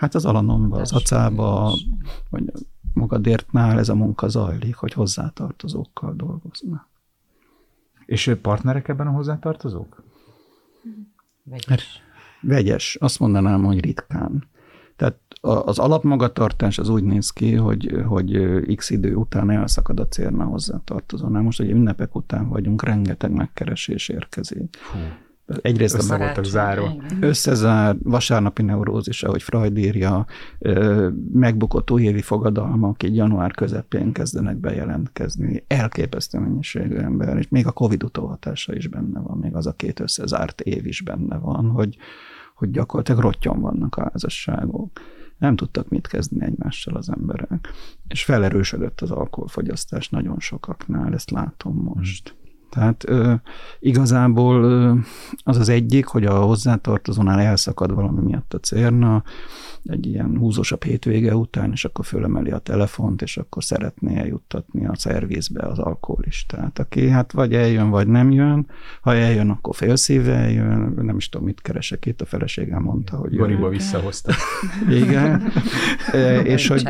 [0.00, 1.74] Hát az Alanomba, az acába,
[2.30, 2.52] vagy
[2.92, 6.88] magadértnál ez a munka zajlik, hogy hozzátartozókkal dolgoznak.
[8.06, 10.02] És partnerek ebben a hozzátartozók?
[11.42, 11.66] Vegyes.
[11.66, 11.80] Hát,
[12.40, 12.96] vegyes.
[13.00, 14.48] Azt mondanám, hogy ritkán.
[14.96, 20.44] Tehát az alapmagatartás az úgy néz ki, hogy, hogy x idő után elszakad a célna
[20.44, 21.42] hozzátartozónál.
[21.42, 24.76] Most ugye ünnepek után vagyunk, rengeteg megkeresés érkezik.
[24.76, 24.98] Fú
[25.62, 27.02] Egyrészt Össze voltak záró.
[27.20, 30.26] Összezár, vasárnapi neurózis, ahogy Freud írja,
[31.32, 35.64] megbukott újévi fogadalmak így január közepén kezdenek bejelentkezni.
[35.66, 40.00] Elképesztő mennyiségű ember, és még a Covid utóhatása is benne van, még az a két
[40.00, 41.96] összezárt év is benne van, hogy,
[42.54, 44.90] hogy gyakorlatilag rottyon vannak a házasságok.
[45.38, 47.68] Nem tudtak mit kezdeni egymással az emberek.
[48.08, 52.34] És felerősödött az alkoholfogyasztás nagyon sokaknál, ezt látom most.
[52.70, 53.34] Tehát ö,
[53.78, 54.94] igazából ö,
[55.42, 59.22] az az egyik, hogy a hozzátartozónál elszakad valami miatt a cérna,
[59.84, 64.92] egy ilyen húzósabb hétvége után, és akkor fölemeli a telefont, és akkor szeretné eljuttatni a
[64.96, 68.66] szervizbe az alkoholistát, aki hát vagy eljön, vagy nem jön.
[69.00, 73.36] Ha eljön, akkor félszíve eljön, nem is tudom, mit keresek itt, a feleségem mondta, hogy
[73.36, 74.32] Goriba visszahozta.
[74.90, 75.42] Igen.
[76.12, 76.88] e, és hogy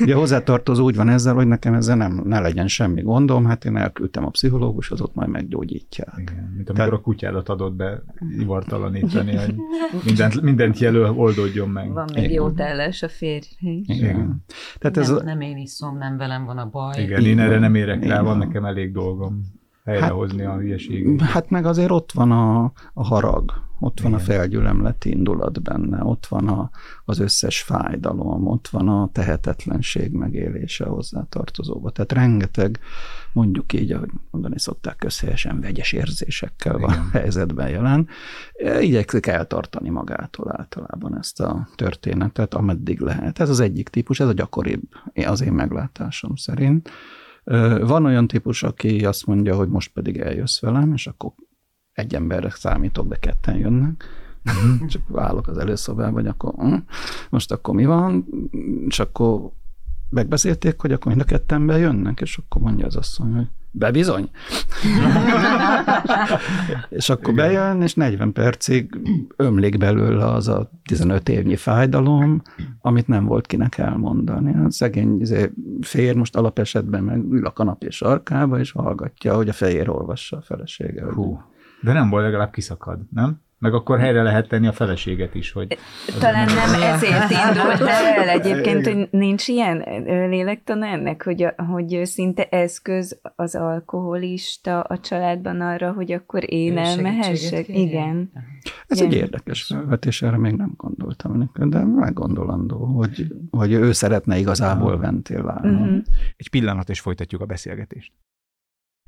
[0.00, 3.76] ugye hozzátartozó úgy van ezzel, hogy nekem ezzel nem, ne legyen semmi gondom, hát én
[3.76, 6.14] elküldtem a pszichológus, az ott majd meggyógyítják.
[6.16, 8.02] Igen, mint amikor Tehát, a kutyádat adott be
[8.38, 9.54] ivartalanítani, hogy
[10.04, 11.92] mindent, mindent jelöl, oldódjon meg.
[11.92, 13.46] Van még jó tellás a férj.
[13.82, 14.44] Igen.
[14.78, 15.22] Tehát ez nem, a...
[15.22, 17.02] nem én iszom, nem velem van a baj.
[17.02, 19.55] Igen, én erre nem érek rá, van nekem elég dolgom
[19.86, 21.20] helyrehozni hát, a hülyeséget.
[21.20, 24.22] Hát meg azért ott van a, a harag, ott van Igen.
[24.22, 26.70] a felgyülemleti indulat benne, ott van a,
[27.04, 31.90] az összes fájdalom, ott van a tehetetlenség megélése hozzátartozóba.
[31.90, 32.78] Tehát rengeteg,
[33.32, 36.86] mondjuk így, ahogy mondani szokták közhelyesen, vegyes érzésekkel Igen.
[36.86, 38.08] van helyzetben jelen.
[38.80, 43.40] Igyekszik eltartani magától általában ezt a történetet, ameddig lehet.
[43.40, 44.82] Ez az egyik típus, ez a gyakoribb
[45.26, 46.90] az én meglátásom szerint.
[47.80, 51.32] Van olyan típus, aki azt mondja, hogy most pedig eljössz velem, és akkor
[51.92, 54.04] egy emberre számítok, de ketten jönnek.
[54.42, 54.86] Mhm.
[54.92, 56.74] Csak válok az előszobába, vagy akkor hm,
[57.30, 58.26] most akkor mi van,
[58.88, 59.50] és akkor
[60.10, 64.30] megbeszélték, hogy akkor mind a ketten bejönnek, és akkor mondja az asszony, hogy bebizony.
[66.88, 67.46] és akkor Igen.
[67.46, 69.00] bejön, és 40 percig
[69.36, 72.42] ömlik belőle az a 15 évnyi fájdalom,
[72.80, 74.64] amit nem volt kinek elmondani.
[74.64, 79.52] A szegény izé, fér most alapesetben meg ül a kanapé sarkába, és hallgatja, hogy a
[79.52, 81.04] fejér olvassa a felesége.
[81.12, 81.40] Hú.
[81.82, 83.40] De nem volt, legalább kiszakad, nem?
[83.58, 85.78] Meg akkor helyre lehet tenni a feleséget is, hogy...
[86.18, 89.84] Talán nem ezért indult el egyébként, hogy nincs ilyen
[90.28, 97.68] lélektan ennek, hogy, hogy szinte eszköz az alkoholista a családban arra, hogy akkor én elmehessek.
[97.68, 98.30] Igen.
[98.86, 99.10] Ez Igen.
[99.10, 105.68] egy érdekes felvetés, erre még nem gondoltam, de meggondolandó, hogy, hogy ő szeretne igazából ventilálni.
[105.68, 106.02] Uh-huh.
[106.36, 108.12] Egy pillanat, és folytatjuk a beszélgetést.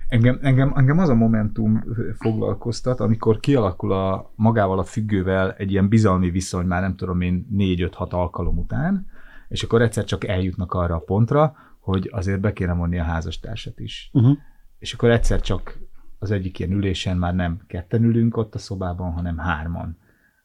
[0.09, 1.85] Engem, engem, engem az a momentum
[2.19, 7.47] foglalkoztat, amikor kialakul a, magával a függővel egy ilyen bizalmi viszony, már nem tudom én,
[7.51, 9.07] négy-öt-hat alkalom után,
[9.49, 13.81] és akkor egyszer csak eljutnak arra a pontra, hogy azért be kéne vonni a házastársat
[13.81, 14.11] is.
[14.13, 14.37] Uh-huh.
[14.79, 15.79] És akkor egyszer csak
[16.19, 19.99] az egyik ilyen ülésen már nem ketten ülünk ott a szobában, hanem hárman.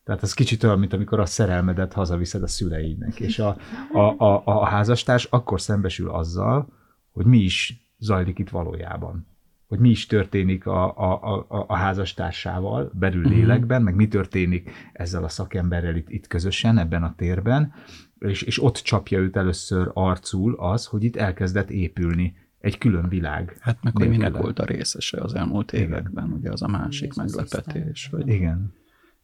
[0.04, 3.19] Tehát az kicsit olyan, mint amikor a szerelmedet hazaviszed a szüleidnek.
[3.19, 3.58] És a,
[3.93, 6.67] a, a, a házastárs akkor szembesül azzal,
[7.12, 9.32] hogy mi is zajlik itt valójában
[9.73, 15.23] hogy mi is történik a, a, a, a házastársával belül lélekben, meg mi történik ezzel
[15.23, 17.73] a szakemberrel itt, itt közösen, ebben a térben,
[18.19, 23.57] és, és ott csapja őt először arcul az, hogy itt elkezdett épülni egy külön világ.
[23.59, 27.36] Hát meg hogy minek volt a részese az elmúlt években, ugye az a másik Jézus
[27.36, 28.07] meglepetés.
[28.12, 28.73] Hogy, Igen.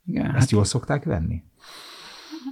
[0.05, 1.43] igen, Ezt hát jól szokták venni?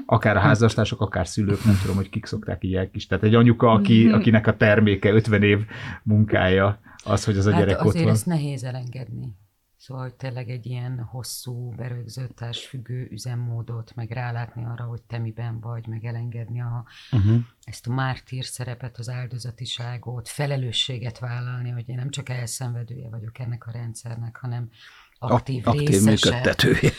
[0.06, 3.08] Akár a házastársak, akár szülők, nem tudom, hogy kik szokták így is.
[3.08, 5.60] Tehát egy anyuka, aki, akinek a terméke 50 év
[6.04, 8.14] munkája, az, hogy az a gyerek hát ott azért van.
[8.14, 9.36] ezt nehéz elengedni.
[9.78, 15.60] Szóval, hogy tényleg egy ilyen hosszú, berögzött, társfüggő üzemmódot, meg rálátni arra, hogy te miben
[15.60, 17.40] vagy, meg elengedni a, uh-huh.
[17.64, 23.68] ezt a mártír szerepet, az áldozatiságot, felelősséget vállalni, hogy én nem csak elszenvedője vagyok ennek
[23.68, 24.70] a rendszernek, hanem
[25.20, 26.10] aktív, aktív részese.
[26.10, 26.92] működtetője.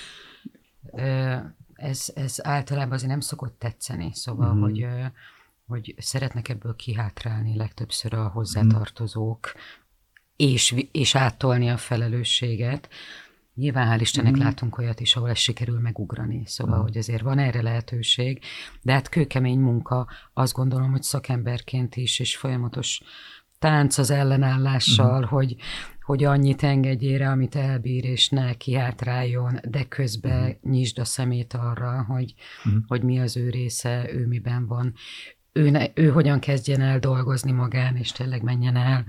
[1.74, 4.60] Ez, ez általában azért nem szokott tetszeni, szóval, mm.
[4.60, 4.86] hogy,
[5.66, 9.52] hogy szeretnek ebből kihátrálni legtöbbször a hozzátartozók,
[10.38, 12.88] és, és áttolni a felelősséget.
[13.54, 14.40] Nyilván hál' Istennek mm.
[14.40, 18.40] látunk olyat is, ahol ez sikerül megugrani, szóval, hogy azért van erre lehetőség,
[18.82, 23.00] de hát kőkemény munka, azt gondolom, hogy szakemberként is, és folyamatos
[23.58, 25.28] tánc az ellenállással, Mhm.
[25.28, 25.56] hogy,
[26.00, 30.70] hogy annyit engedjél rá, amit elbír, és ne kihátráljon, de közben Mhm.
[30.70, 32.34] nyisd a szemét arra, hogy,
[32.86, 34.94] hogy mi az ő része, ő miben van,
[35.52, 39.04] ő, ne, ő hogyan kezdjen el dolgozni magán, és tényleg menjen el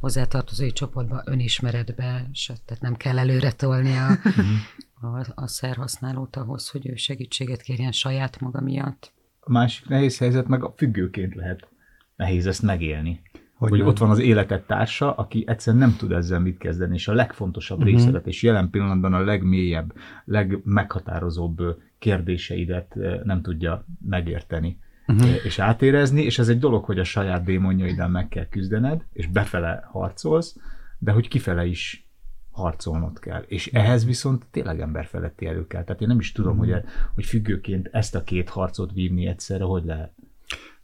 [0.00, 5.14] hozzátartozói csoportba, önismeretbe, sőt, tehát nem kell előre tolni a, Mhm.
[5.14, 9.12] a, a szerhasználót ahhoz, hogy ő segítséget kérjen saját maga miatt.
[9.40, 11.68] A másik nehéz helyzet meg a függőként lehet
[12.16, 13.20] nehéz ezt megélni.
[13.54, 13.88] Hogy, hogy nem?
[13.88, 17.78] ott van az életed társa, aki egyszerűen nem tud ezzel mit kezdeni, és a legfontosabb
[17.78, 17.92] uh-huh.
[17.92, 19.92] részedet, és jelen pillanatban a legmélyebb,
[20.24, 21.58] legmeghatározóbb
[21.98, 24.78] kérdéseidet ö, nem tudja megérteni
[25.08, 25.44] uh-huh.
[25.44, 29.88] és átérezni, és ez egy dolog, hogy a saját démonjaiddal meg kell küzdened, és befele
[29.90, 30.56] harcolsz,
[30.98, 32.06] de hogy kifele is
[32.50, 33.42] harcolnod kell.
[33.46, 35.84] És ehhez viszont tényleg emberfeletti erő kell.
[35.84, 36.84] Tehát én nem is tudom, hogy, e-
[37.14, 40.12] hogy függőként ezt a két harcot vívni egyszerre, hogy lehet.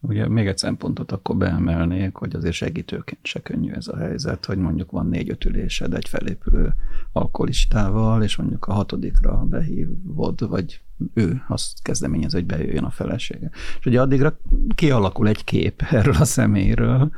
[0.01, 4.59] Ugye még egy szempontot akkor beemelnék, hogy azért segítőként se könnyű ez a helyzet, hogy
[4.59, 6.75] mondjuk van négy-öt ülésed egy felépülő
[7.13, 10.81] alkoholistával, és mondjuk a hatodikra behívod, vagy
[11.15, 13.51] ő azt kezdeményez, hogy bejöjjön a felesége.
[13.79, 14.39] És ugye addigra
[14.75, 17.11] kialakul egy kép erről a személyről,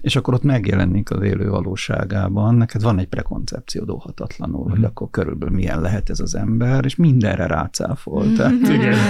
[0.00, 4.70] és akkor ott megjelenik az élő valóságában, neked van egy prekoncepció óhatatlanul, mm.
[4.70, 8.32] hogy akkor körülbelül milyen lehet ez az ember, és mindenre rácáfol.
[8.32, 8.98] Tehát, Igen.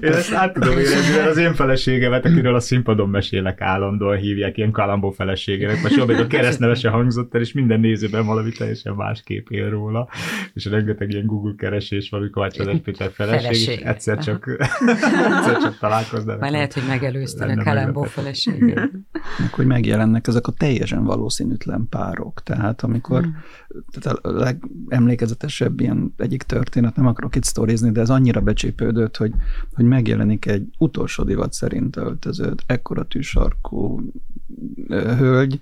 [0.00, 4.56] Én ezt át tudom érezni, mert az én feleségemet, akiről a színpadon mesélek állandóan hívják,
[4.56, 8.50] ilyen kalambó feleségenek, mert soha még a keresztneve se hangzott el, és minden nézőben valami
[8.50, 10.08] teljesen más kép él róla,
[10.54, 11.54] és rengeteg ilyen Google
[11.88, 13.86] keresés van, amikor Kovács Péter feleség, és Feleség.
[13.86, 14.46] egyszer csak,
[15.36, 16.40] egyszer csak találkoznak.
[16.40, 16.82] Már lehet, hogy
[17.38, 18.06] Lenne Kalambó
[19.38, 22.42] meg hogy megjelennek ezek a teljesen valószínűtlen párok.
[22.42, 23.28] Tehát amikor
[23.90, 29.32] tehát a legemlékezetesebb ilyen egyik történet, nem akarok itt sztorizni, de ez annyira becsípődött, hogy,
[29.74, 34.00] hogy megjelenik egy utolsó divat szerint öltözött, ekkora tűsarkú
[34.88, 35.60] hölgy,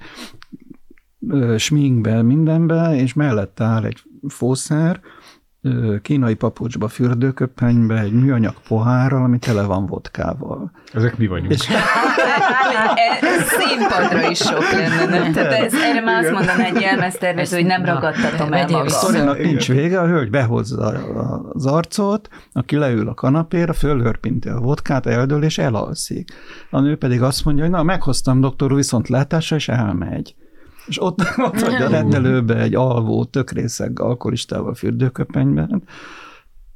[1.56, 5.00] sminkbe, mindenbe, és mellette áll egy fószer,
[6.02, 10.70] kínai papucsba, fürdőköpenybe, egy műanyag pohárral, ami tele van vodkával.
[10.92, 11.50] Ezek mi vagyunk.
[11.50, 11.68] És
[13.20, 15.32] Ez színpadra is sok lenne, nem?
[15.32, 18.82] Tehát ez, erre már azt mondaná egy jelmeztervező, hogy nem ragadtatom el magam.
[18.82, 18.98] vissza.
[18.98, 20.86] sztorinak nincs vége, a hölgy behozza
[21.52, 26.30] az arcot, aki leül a kanapéra, fölhörpinti a vodkát, eldől és elalszik.
[26.70, 30.34] A nő pedig azt mondja, hogy na, meghoztam doktor úr viszont látásra, és elmegy.
[30.86, 35.82] És ott, ott vagy a rendelőbe egy alvó, tökrészeg alkoholistával fürdőköpenyben,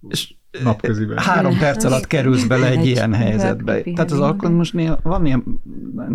[0.09, 1.19] és Napköziben.
[1.19, 3.81] három perc alatt kerülsz bele egy Egy ilyen helyzetbe.
[3.81, 5.61] Tehát az alkohol most néha van ilyen,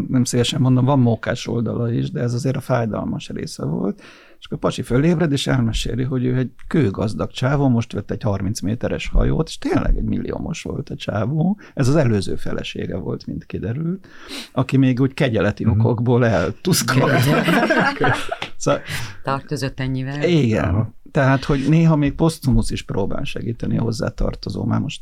[0.08, 4.02] nem szívesen mondom, van mókás oldala is, de ez azért a fájdalmas része volt.
[4.40, 8.60] És akkor Pasi fölébred, és elmeséli, hogy ő egy kőgazdag csávó, most vett egy 30
[8.62, 11.60] méteres hajót, és tényleg egy milliómos volt a csávó.
[11.74, 14.08] Ez az előző felesége volt, mint kiderült,
[14.52, 17.12] aki még úgy kegyeleti okokból eltuszkolt.
[18.58, 18.82] szóval,
[19.24, 20.24] Tartozott ennyivel.
[20.24, 20.64] igen.
[20.64, 20.94] Aha.
[21.12, 25.02] Tehát, hogy néha még posztumusz is próbál segíteni a hozzátartozó, már most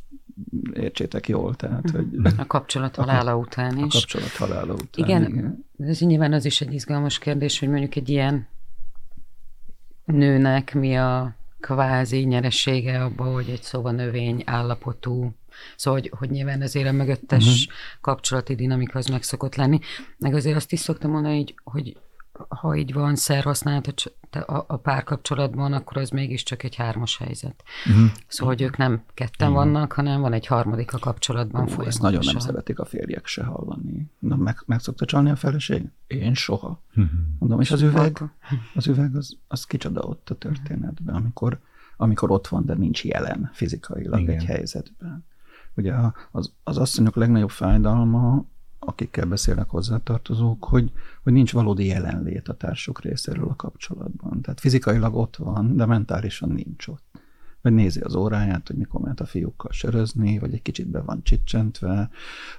[0.74, 2.06] értsétek jól, tehát, hogy
[2.38, 3.94] A kapcsolat halála után a is.
[3.94, 5.06] kapcsolat halála után.
[5.08, 8.48] Igen, ez nyilván az is egy izgalmas kérdés, hogy mondjuk egy ilyen
[10.14, 15.34] nőnek mi a kvázi nyeresége abba, hogy egy szóval növény állapotú,
[15.76, 17.74] szóval hogy, hogy nyilván azért a mögöttes uh-huh.
[18.02, 19.80] kapcsolati dinamika az meg szokott lenni,
[20.18, 21.98] meg azért azt is szoktam mondani, hogy, hogy
[22.50, 23.94] ha így van szerhasználat
[24.32, 27.64] a, a párkapcsolatban, akkor az mégiscsak egy hármas helyzet.
[27.90, 28.10] Uh-huh.
[28.28, 29.64] Szóval, hogy ők nem ketten uh-huh.
[29.64, 33.44] vannak, hanem van egy harmadik a kapcsolatban Ó, Ezt nagyon nem szeretik a férjek se
[33.44, 34.12] hallani.
[34.20, 35.90] Na, meg, meg szokta csalni a feleség?
[36.08, 36.82] Én soha.
[36.90, 37.06] Uh-huh.
[37.40, 38.20] Mondom, és az üveg,
[38.74, 41.60] az üveg az, az kicsoda ott a történetben, amikor,
[41.98, 44.36] amikor ott van, de nincs jelen fizikailag Igen.
[44.36, 45.26] egy helyzetben.
[45.76, 45.94] Ugye
[46.32, 48.46] az, az asszonyok legnagyobb fájdalma
[48.88, 50.92] akikkel beszélnek hozzátartozók, hogy,
[51.24, 54.42] hogy nincs valódi jelenlét a társuk részéről a kapcsolatban.
[54.42, 57.04] Tehát fizikailag ott van, de mentálisan nincs ott.
[57.62, 61.24] Vagy nézi az óráját, hogy mikor mehet a fiúkkal sörözni, vagy egy kicsit be van
[61.24, 62.10] csicsentve,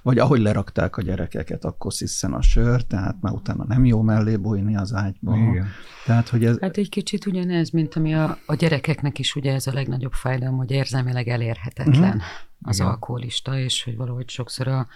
[0.01, 4.37] vagy ahogy lerakták a gyerekeket, akkor sziszen a sör, tehát már utána nem jó mellé
[4.37, 5.37] bújni az ágyba.
[5.37, 5.67] Igen.
[6.05, 6.59] Tehát, hogy ez...
[6.59, 10.57] Hát egy kicsit ugyanez, mint ami a, a gyerekeknek is ugye ez a legnagyobb fájdalom,
[10.57, 12.19] hogy érzelmileg elérhetetlen mm.
[12.61, 12.87] az Igen.
[12.89, 14.87] alkoholista, és hogy valahogy sokszor a,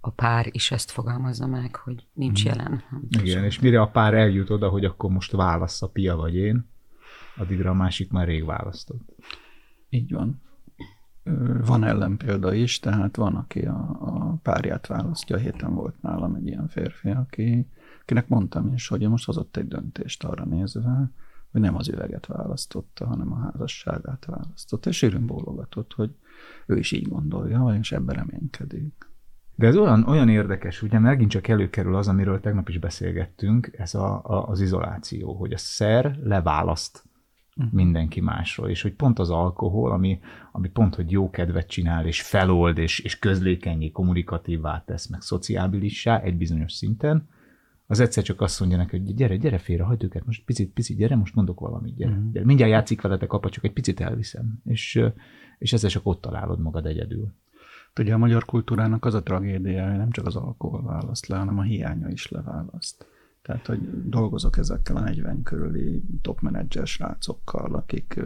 [0.00, 2.52] a pár is ezt fogalmazza meg, hogy nincs hmm.
[2.52, 2.82] jelen.
[3.08, 6.68] Igen, és mire a pár eljut oda, hogy akkor most válasz a pia vagy én,
[7.36, 9.14] addigra a másik már rég választott.
[9.88, 10.42] Így van.
[11.64, 15.36] Van ellenpélda is, tehát van, aki a, a párját választja.
[15.36, 17.66] A héten volt nálam egy ilyen férfi, aki,
[18.00, 21.10] akinek mondtam is, hogy most hozott egy döntést arra nézve,
[21.50, 26.14] hogy nem az üveget választotta, hanem a házasságát választotta, és sűrűn bólogatott, hogy
[26.66, 29.09] ő is így gondolja, és ebben reménykedik.
[29.60, 33.94] De ez olyan, olyan érdekes, ugye megint csak előkerül az, amiről tegnap is beszélgettünk, ez
[33.94, 37.04] a, a, az izoláció, hogy a szer leválaszt
[37.56, 37.72] uh-huh.
[37.72, 40.20] mindenki másról, és hogy pont az alkohol, ami,
[40.52, 46.20] ami pont, hogy jó kedvet csinál, és felold, és, és közlékenyé, kommunikatívvá tesz, meg szociábilissá
[46.20, 47.28] egy bizonyos szinten,
[47.86, 50.96] az egyszer csak azt mondja neki, hogy gyere, gyere félre, hagyd őket, most picit, picit,
[50.96, 52.10] gyere, most mondok valamit, gyere.
[52.10, 52.32] Uh-huh.
[52.32, 52.44] gyere.
[52.44, 54.60] Mindjárt játszik veletek, apa, csak egy picit elviszem.
[54.64, 55.02] És,
[55.58, 57.34] és ezzel csak ott találod magad egyedül.
[57.98, 61.58] Ugye a magyar kultúrának az a tragédia, hogy nem csak az alkohol választ le, hanem
[61.58, 63.06] a hiánya is leválaszt.
[63.42, 68.20] Tehát, hogy dolgozok ezekkel a 40 körüli top menedzser srácokkal, akik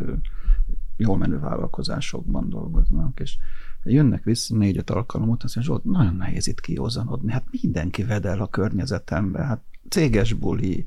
[0.97, 3.39] jól menő vállalkozásokban dolgoznak, és
[3.83, 7.33] jönnek vissza négy-öt alkalom után, és ott nagyon nehéz itt kiózanodni.
[7.33, 10.85] Hát mindenki ved el a környezetembe, hát céges buli,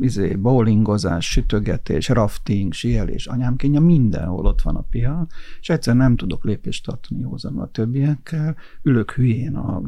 [0.00, 5.26] izé, bowlingozás, sütögetés, rafting, sielés, anyám kénye, mindenhol ott van a pia,
[5.60, 9.82] és egyszer nem tudok lépést tartani józanul a többiekkel, ülök hülyén a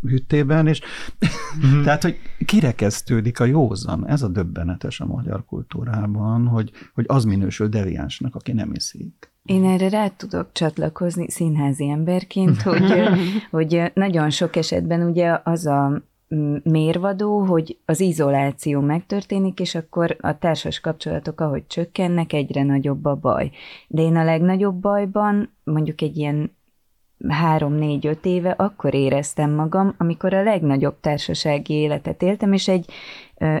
[0.00, 0.80] hüttében, és
[1.66, 1.82] mm-hmm.
[1.84, 4.08] tehát, hogy kirekesztődik a józan.
[4.08, 9.34] Ez a döbbenetes a magyar kultúrában, hogy, hogy az minősül deviánsnak, aki nem iszik.
[9.42, 12.92] Én erre rá tudok csatlakozni színházi emberként, hogy,
[13.50, 16.02] hogy nagyon sok esetben ugye az a
[16.62, 23.14] mérvadó, hogy az izoláció megtörténik, és akkor a társas kapcsolatok, ahogy csökkennek, egyre nagyobb a
[23.14, 23.50] baj.
[23.88, 26.54] De én a legnagyobb bajban, mondjuk egy ilyen
[27.28, 32.90] három-négy-öt éve akkor éreztem magam, amikor a legnagyobb társasági életet éltem, és egy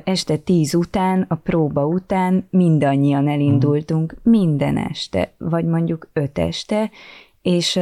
[0.04, 6.90] este tíz után, a próba után mindannyian elindultunk, minden este, vagy mondjuk öt este,
[7.42, 7.80] és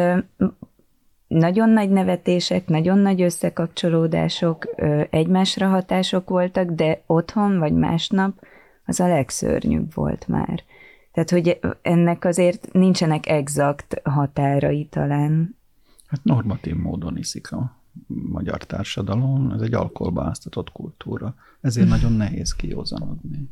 [1.35, 4.69] nagyon nagy nevetések, nagyon nagy összekapcsolódások,
[5.11, 8.47] egymásra hatások voltak, de otthon vagy másnap
[8.85, 10.63] az a legszörnyűbb volt már.
[11.13, 15.57] Tehát, hogy ennek azért nincsenek exakt határai talán.
[16.07, 17.77] Hát normatív módon iszik a
[18.07, 23.51] magyar társadalom, ez egy alkoholbáztatott kultúra, ezért nagyon nehéz kiózanodni.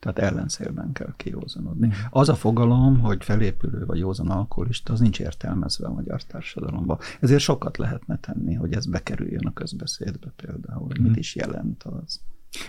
[0.00, 1.86] Tehát ellenszélben kell kiózanodni.
[1.86, 1.90] Mm.
[2.10, 6.98] Az a fogalom, hogy felépülő vagy józan alkoholista, az nincs értelmezve a magyar társadalomban.
[7.20, 11.14] Ezért sokat lehetne tenni, hogy ez bekerüljön a közbeszédbe például, mit mm.
[11.14, 12.20] is jelent az.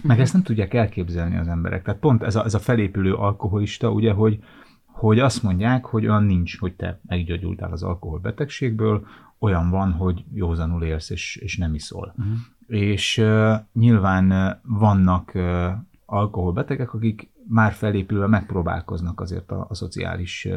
[0.04, 1.84] Meg ezt nem tudják elképzelni az emberek.
[1.84, 4.40] Tehát pont ez a, ez a felépülő alkoholista, ugye, hogy,
[4.86, 9.06] hogy azt mondják, hogy olyan nincs, hogy te meggyógyultál az alkoholbetegségből,
[9.40, 12.14] olyan van, hogy józanul élsz, és, és nem iszol.
[12.18, 12.36] Uh-huh.
[12.68, 15.72] És uh, nyilván vannak uh,
[16.12, 20.48] alkoholbetegek, akik már felépülve megpróbálkoznak azért a, a szociális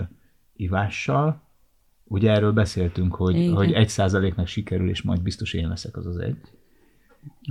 [0.56, 1.42] ivással.
[2.04, 3.54] Ugye erről beszéltünk, hogy, Igen.
[3.54, 6.36] hogy egy százaléknak sikerül, és majd biztos én leszek az az egy.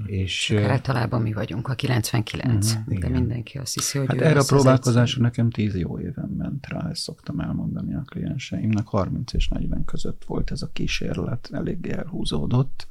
[0.05, 3.11] És, Csak általában mi vagyunk a 99, uh-huh, de igen.
[3.11, 7.01] mindenki azt hiszi, hogy hát erre a próbálkozásra nekem 10 jó éven ment rá, ezt
[7.01, 12.87] szoktam elmondani a klienseimnek, 30 és 40 között volt ez a kísérlet, eléggé elhúzódott,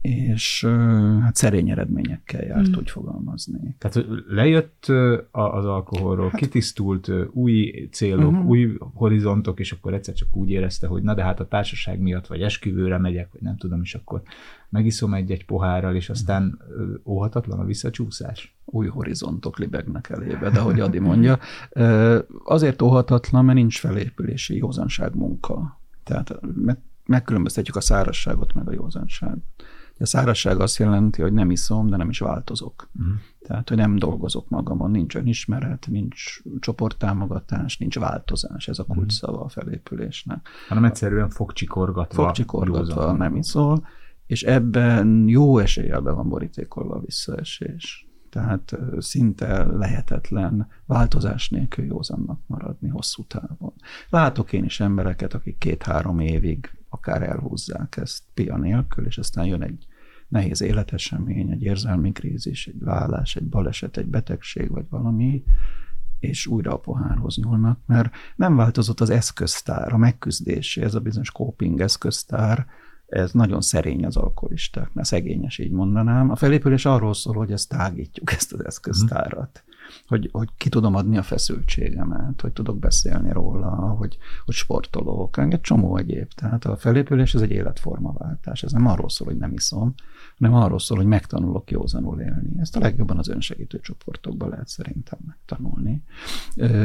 [0.00, 0.64] és
[1.22, 2.78] hát szerény eredményekkel járt, mm.
[2.78, 3.76] úgy fogalmazni.
[3.78, 4.86] Tehát lejött
[5.30, 8.48] az alkoholról, hát, kitisztult új célok, uh-huh.
[8.48, 12.26] új horizontok, és akkor egyszer csak úgy érezte, hogy na de hát a társaság miatt,
[12.26, 14.22] vagy esküvőre megyek, vagy nem tudom, és akkor
[14.68, 16.58] megiszom egy-egy pohárral, és aztán
[17.04, 18.54] óhatatlan a visszacsúszás.
[18.64, 21.38] Új horizontok libegnek elébe, de ahogy Adi mondja,
[22.44, 25.80] azért óhatatlan, mert nincs felépülési józanság munka.
[26.04, 26.40] Tehát
[27.06, 29.42] megkülönböztetjük a szárasságot meg a józanságot
[30.00, 32.88] A szárazság azt jelenti, hogy nem iszom, de nem is változok.
[32.98, 33.14] Uh-huh.
[33.40, 38.96] Tehát, hogy nem dolgozok magamon, nincs önismeret, nincs csoporttámogatás, nincs változás, ez a mhm.
[38.96, 40.48] kulcsszava a felépülésnek.
[40.68, 42.24] Hanem egyszerűen fogcsikorgatva.
[42.24, 43.86] Fogcsikorgatva nem iszol,
[44.26, 48.08] és ebben jó eséllyel be van borítékolva a visszaesés.
[48.30, 53.72] Tehát szinte lehetetlen változás nélkül józannak maradni hosszú távon.
[54.08, 59.62] Látok én is embereket, akik két-három évig akár elhúzzák ezt pia nélkül, és aztán jön
[59.62, 59.86] egy
[60.30, 65.44] nehéz életesemény, egy érzelmi krízis, egy vállás, egy baleset, egy betegség, vagy valami,
[66.18, 71.30] és újra a pohárhoz nyúlnak, mert nem változott az eszköztár, a megküzdési, ez a bizonyos
[71.30, 72.66] coping eszköztár,
[73.10, 76.30] ez nagyon szerény az alkoholistáknál, szegényes így mondanám.
[76.30, 79.64] A felépülés arról szól, hogy ezt tágítjuk, ezt az eszköztárat.
[80.06, 85.60] Hogy, hogy ki tudom adni a feszültségemet, hogy tudok beszélni róla, hogy, hogy sportolok, egy
[85.60, 86.32] csomó egyéb.
[86.32, 88.62] Tehát a felépülés ez egy életformaváltás.
[88.62, 89.94] Ez nem arról szól, hogy nem iszom,
[90.40, 92.60] hanem arról szól, hogy megtanulok józanul élni.
[92.60, 96.02] Ezt a legjobban az önsegítő csoportokban lehet szerintem megtanulni.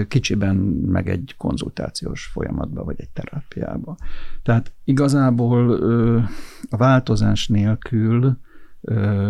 [0.08, 3.98] Kicsiben meg egy konzultációs folyamatba, vagy egy terápiába.
[4.44, 5.72] Tehát igazából
[6.70, 8.38] a változás nélkül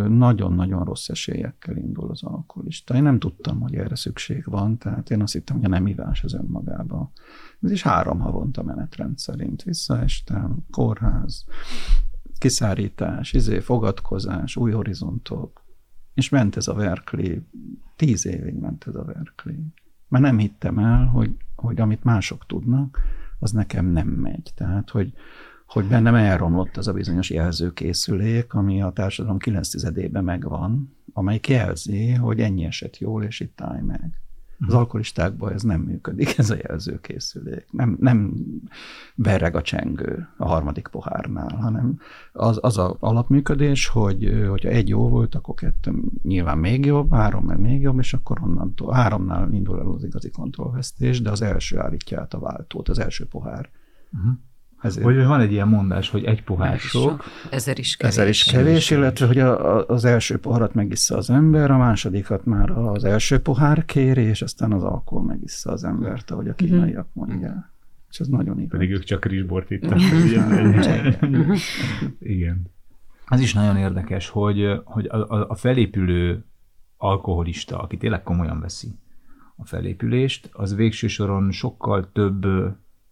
[0.08, 2.96] nagyon-nagyon rossz esélyekkel indul az alkoholista.
[2.96, 6.24] Én nem tudtam, hogy erre szükség van, tehát én azt hittem, hogy a nem ivás
[6.24, 7.12] az önmagában.
[7.62, 11.46] Ez is három havonta menetrend szerint visszaestem, kórház,
[12.38, 15.64] kiszárítás, izé, fogadkozás, új horizontok,
[16.14, 17.42] és ment ez a Verkli,
[17.96, 19.60] tíz évig ment ez a Verkli.
[20.08, 23.00] Mert nem hittem el, hogy, hogy amit mások tudnak,
[23.40, 24.52] az nekem nem megy.
[24.56, 25.14] Tehát, hogy,
[25.68, 32.12] hogy bennem elromlott az a bizonyos jelzőkészülék, ami a társadalom 9 ében megvan, amely jelzi,
[32.12, 34.20] hogy ennyi eset jól, és itt állj meg.
[34.60, 34.76] Az mhm.
[34.76, 37.68] alkoholistákban ez nem működik, ez a jelzőkészülék.
[37.72, 38.34] Nem, nem
[39.16, 42.00] berreg a csengő a harmadik pohárnál, hanem
[42.32, 45.92] az, az a alapműködés, hogy hogyha egy jó volt, akkor kettő
[46.24, 50.30] nyilván még jobb, három meg még jobb, és akkor onnantól háromnál indul el az igazi
[50.30, 53.70] kontrollvesztés, de az első állítja át a váltót, az első pohár.
[54.12, 54.34] Uh-huh.
[54.82, 55.06] Ezért.
[55.06, 58.16] Hogy van egy ilyen mondás, hogy egy pohár sok, ezer is kevés.
[58.16, 62.46] Ezer is kevés, illetve hogy a, a, az első poharat megissza az ember, a másodikat
[62.46, 66.66] már az első pohár kéri, és aztán az alkohol megissza az embert, ahogy a mhm.
[66.66, 67.74] kínaiak mondják.
[68.10, 68.80] És ez nagyon igaz.
[68.80, 70.00] Pedig ők csak rizsbort ittak.
[72.20, 72.74] Igen.
[73.26, 76.46] Az is nagyon érdekes, hogy, hogy a, a felépülő
[76.98, 79.00] alkoholista, aki tényleg komolyan veszi
[79.56, 82.46] a felépülést, az végső soron sokkal több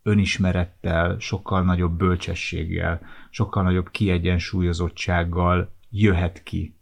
[0.04, 6.76] önismerettel, sokkal nagyobb bölcsességgel, sokkal nagyobb kiegyensúlyozottsággal jöhet ki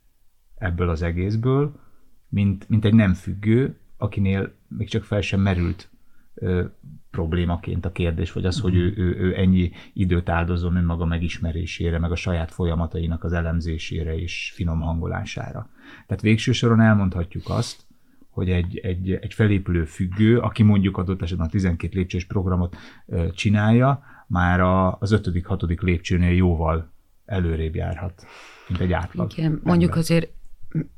[0.56, 1.80] ebből az egészből,
[2.30, 5.90] mint, mint egy nem függő, akinél még csak fel sem merült
[6.34, 6.66] ö,
[7.12, 12.12] problémaként a kérdés, vagy az, hogy ő, ő, ő ennyi időt áldozom önmaga megismerésére, meg
[12.12, 15.70] a saját folyamatainak az elemzésére és finom hangolására.
[16.08, 17.86] Tehát végső soron elmondhatjuk azt,
[18.32, 22.76] hogy egy, egy, egy felépülő függő, aki mondjuk adott esetben a 12 lépcsős programot
[23.34, 25.82] csinálja, már a, az 5.-6.
[25.82, 26.92] lépcsőnél jóval
[27.26, 28.26] előrébb járhat,
[28.68, 29.32] mint egy átlag.
[29.32, 29.62] Igen, ember.
[29.64, 30.30] mondjuk azért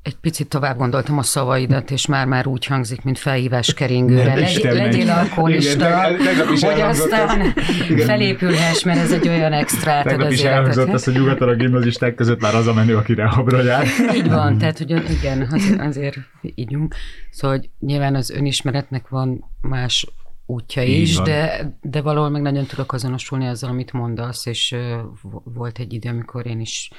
[0.02, 4.36] egy picit tovább gondoltam a szavaidat, és már-már úgy hangzik, mint felhívás keringőre.
[4.36, 6.02] Legy, legyél alkoholista,
[6.48, 7.54] hogy aztán
[7.98, 12.42] felépülhess, mert ez egy olyan extra Tegnap is elhangzott azt, hogy nyugaton a gimnazisták között
[12.42, 13.88] már az a menő, aki rehabra jár.
[14.16, 16.96] Így van, tehát hogy igen, azért, azért ígyunk.
[17.32, 20.08] Szóval hogy nyilván az önismeretnek van más
[20.46, 25.80] útja is, de, de valahol meg nagyon tudok azonosulni azzal, amit mondasz, és uh, volt
[25.80, 26.92] egy idő, amikor én is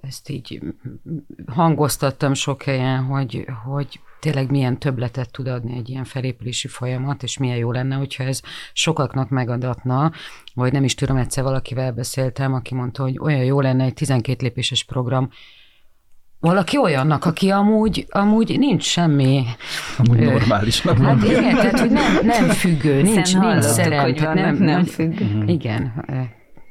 [0.00, 0.60] ezt így
[1.46, 7.38] hangoztattam sok helyen, hogy, hogy tényleg milyen többletet tud adni egy ilyen felépülési folyamat, és
[7.38, 8.40] milyen jó lenne, hogyha ez
[8.72, 10.12] sokaknak megadatna,
[10.54, 14.46] vagy nem is tudom, egyszer valakivel beszéltem, aki mondta, hogy olyan jó lenne egy 12
[14.46, 15.30] lépéses program,
[16.40, 19.44] valaki olyannak, aki amúgy, amúgy nincs semmi...
[19.98, 23.34] Amúgy normálisnak Hát igen, tehát hogy nem, nem függő, nincs, nincs.
[24.02, 25.44] Hogy van, nem, nem függő.
[25.46, 26.04] Igen,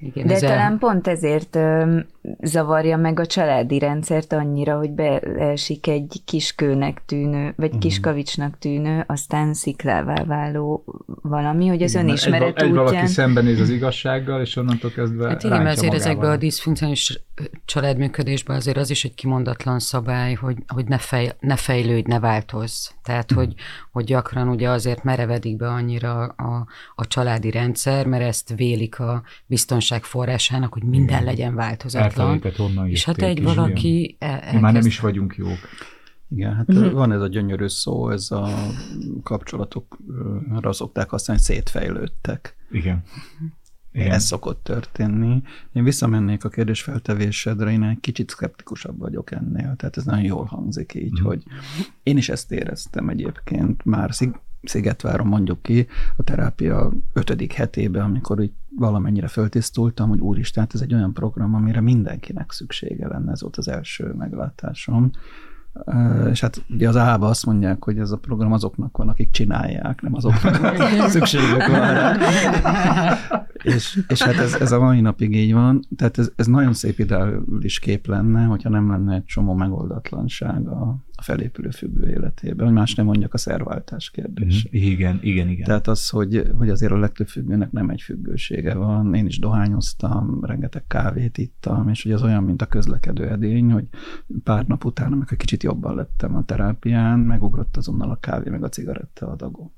[0.01, 0.77] igen, De talán el...
[0.77, 1.99] pont ezért ö,
[2.41, 7.81] zavarja meg a családi rendszert annyira, hogy beesik egy kiskőnek tűnő, vagy uh-huh.
[7.81, 10.83] kiskavicsnak tűnő, aztán sziklává váló
[11.21, 12.67] valami, hogy az igen, önismeret egy, útján...
[12.67, 17.19] Egy valaki szembenéz az igazsággal, és onnantól kezdve Hát igen, mert azért ezekben a diszfunkcionális
[17.65, 22.87] családműködésben azért az is egy kimondatlan szabály, hogy, hogy ne, fej, ne fejlődj, ne változz.
[23.03, 23.53] Tehát, hogy,
[23.91, 29.23] hogy gyakran ugye azért merevedik be annyira a, a családi rendszer, mert ezt vélik a
[29.45, 32.41] biztonság forrásának, hogy minden legyen változatlan.
[32.85, 34.15] És hát egy valaki...
[34.19, 35.59] El, Mi már nem is vagyunk jók.
[36.31, 36.91] Igen, hát uh-huh.
[36.91, 38.49] van ez a gyönyörű szó, ez a
[39.23, 42.55] kapcsolatokra szokták használni, hogy szétfejlődtek.
[42.71, 43.03] Igen.
[43.91, 44.11] Igen.
[44.11, 45.41] Ez szokott történni.
[45.73, 50.45] Én visszamennék a kérdés feltevésedre, én egy kicsit szkeptikusabb vagyok ennél, tehát ez nagyon jól
[50.45, 51.25] hangzik így, mm.
[51.25, 51.43] hogy
[52.03, 55.87] én is ezt éreztem egyébként, már szig- Szigetváron mondjuk ki,
[56.17, 61.81] a terápia ötödik hetében, amikor úgy valamennyire föltisztultam, hogy úristen, ez egy olyan program, amire
[61.81, 65.11] mindenkinek szüksége lenne, ez volt az első meglátásom.
[66.29, 70.01] És hát ugye az ába azt mondják, hogy ez a program azoknak van, akik csinálják,
[70.01, 70.75] nem azoknak,
[71.09, 72.17] szükségük van rá.
[73.63, 75.79] és, és hát ez, ez a mai napig így van.
[75.95, 80.95] Tehát ez, ez nagyon szép ideális kép lenne, hogyha nem lenne egy csomó megoldatlanság a,
[81.19, 84.67] a felépülő függő életében, hogy más nem mondjak a szerváltás kérdése.
[84.71, 84.83] Mhm.
[84.83, 85.65] Igen, igen, igen.
[85.65, 89.13] Tehát az, hogy, hogy azért a legtöbb függőnek nem egy függősége van.
[89.13, 93.87] Én is dohányoztam, rengeteg kávét ittam, és hogy az olyan, mint a közlekedő edény, hogy
[94.43, 98.69] pár nap után, amikor kicsit jobban lettem a terápián, megugrott azonnal a kávé, meg a
[98.69, 99.71] cigaretta adagom.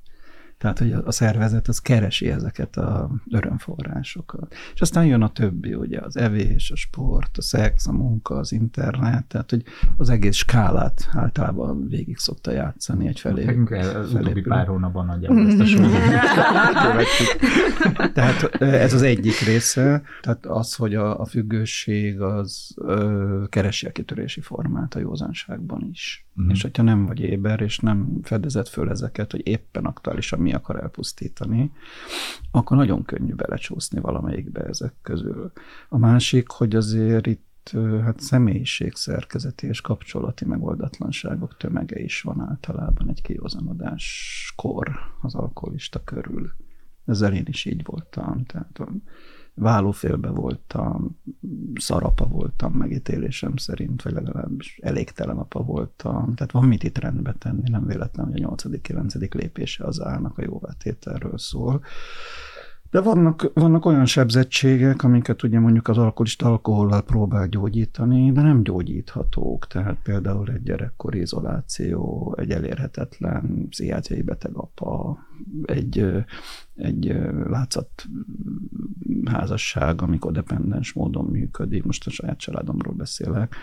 [0.62, 4.54] Tehát, hogy a szervezet az keresi ezeket a örömforrásokat.
[4.74, 8.52] És aztán jön a többi, ugye az evés, a sport, a szex, a munka, az
[8.52, 9.62] internet, tehát, hogy
[9.96, 13.44] az egész skálát általában végig szokta játszani egy felé.
[13.44, 15.90] Nekünk az utóbbi pár hónapban nagyjából ezt a sorot
[18.14, 23.92] Tehát ez az egyik része, tehát az, hogy a, a függőség az ö, keresi a
[23.92, 26.26] kitörési formát a józanságban is.
[26.42, 26.50] Mm.
[26.50, 30.80] És hogyha nem vagy éber, és nem fedezett föl ezeket, hogy éppen aktuálisan mi akar
[30.80, 31.72] elpusztítani,
[32.50, 35.52] akkor nagyon könnyű belecsúszni valamelyikbe ezek közül.
[35.88, 37.50] A másik, hogy azért itt
[38.02, 44.90] hát személyiségszerkezeti és kapcsolati megoldatlanságok tömege is van általában egy kiózanodáskor
[45.20, 46.52] az alkoholista körül.
[47.06, 48.44] Ezzel én is így voltam.
[48.44, 48.78] Tehát
[49.54, 51.20] vállófélbe voltam,
[51.74, 56.34] szarapa voltam megítélésem szerint, vagy legalábbis elégtelen apa voltam.
[56.34, 59.34] Tehát van mit itt rendbe tenni, nem véletlen, hogy a 8.-9.
[59.34, 61.82] lépése az állnak a jóvátételről szól.
[62.90, 68.62] De vannak, vannak olyan sebzettségek, amiket ugye mondjuk az alkoholista alkohollal próbál gyógyítani, de nem
[68.62, 69.66] gyógyíthatók.
[69.66, 75.18] Tehát például egy gyerekkori izoláció, egy elérhetetlen pszichiátriai beteg apa,
[75.62, 76.06] egy,
[76.74, 77.16] egy
[77.46, 78.06] látszat
[79.24, 83.54] házasság, amikor dependens módon működik, most a saját családomról beszélek,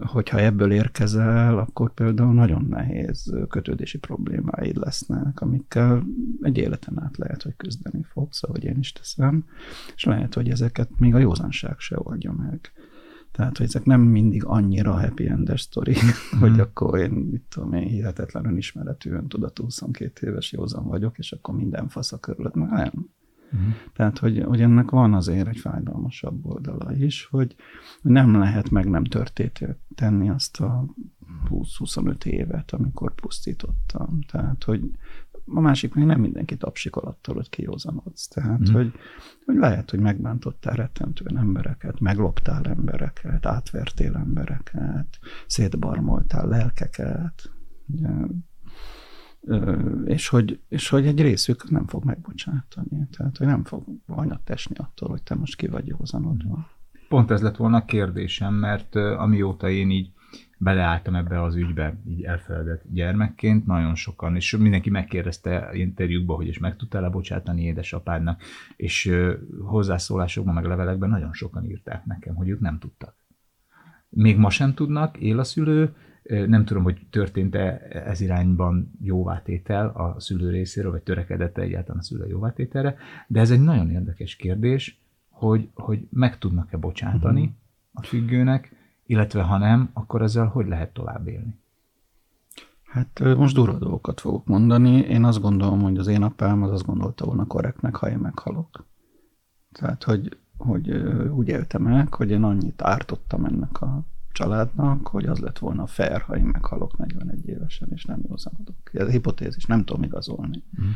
[0.00, 6.04] hogyha ebből érkezel, akkor például nagyon nehéz kötődési problémáid lesznek, amikkel
[6.42, 9.44] egy életen át lehet, hogy küzdeni fogsz, ahogy én is teszem,
[9.94, 12.72] és lehet, hogy ezeket még a józanság se oldja meg.
[13.38, 16.38] Tehát, hogy ezek nem mindig annyira happy endes sztori, mm.
[16.40, 21.54] hogy akkor én, mit tudom én, hihetetlen önismeretű, öntudatú 22 éves józan vagyok, és akkor
[21.54, 22.54] minden fasz a körülött.
[22.54, 22.90] Nem.
[23.56, 23.70] Mm.
[23.92, 27.54] Tehát, hogy, hogy ennek van azért egy fájdalmasabb oldala is, hogy
[28.02, 29.58] nem lehet meg nem történt
[29.94, 30.84] tenni azt a
[31.50, 34.20] 20-25 évet, amikor pusztítottam.
[34.30, 34.90] Tehát, hogy
[35.54, 38.28] a másik még nem mindenki tapsikol attól, hogy kiózanodsz.
[38.28, 38.72] Tehát, mm.
[38.72, 38.92] hogy,
[39.44, 47.50] hogy lehet, hogy megbántottál rettentően embereket, megloptál embereket, átvertél embereket, szétbarmoltál lelkeket,
[47.86, 48.08] ugye,
[50.04, 53.08] és hogy, és hogy egy részük nem fog megbocsátani.
[53.16, 56.66] Tehát, hogy nem fog hanyat esni attól, hogy te most ki vagy józanodva.
[57.08, 60.12] Pont ez lett volna a kérdésem, mert amióta én így
[60.58, 66.58] beleálltam ebbe az ügybe, így elfeledett gyermekként, nagyon sokan, és mindenki megkérdezte interjúkban, hogy és
[66.58, 68.42] meg tudtál lebocsátani édesapádnak,
[68.76, 69.12] és
[69.64, 73.16] hozzászólásokban, meg levelekben nagyon sokan írták nekem, hogy ők nem tudtak.
[74.08, 75.94] Még ma sem tudnak, él a szülő,
[76.46, 82.02] nem tudom, hogy történt-e ez irányban jóvátétel a szülő részéről, vagy törekedett -e egyáltalán a
[82.02, 82.96] szülő jóvátételre,
[83.26, 87.56] de ez egy nagyon érdekes kérdés, hogy, hogy meg tudnak-e bocsátani uh-huh.
[87.92, 88.77] a függőnek,
[89.08, 91.58] illetve ha nem, akkor ezzel hogy lehet tovább élni?
[92.84, 94.96] Hát most durva dolgokat fogok mondani.
[94.98, 98.84] Én azt gondolom, hogy az én apám az azt gondolta volna korrektnek, ha én meghalok.
[99.72, 100.90] Tehát, hogy, hogy
[101.30, 104.02] úgy éltem meg, hogy én annyit ártottam ennek a
[104.38, 108.76] családnak, hogy az lett volna fair, ha én meghalok 41 évesen, és nem józanodok.
[108.92, 110.62] Ez a hipotézis, nem tudom igazolni.
[110.82, 110.88] Mm.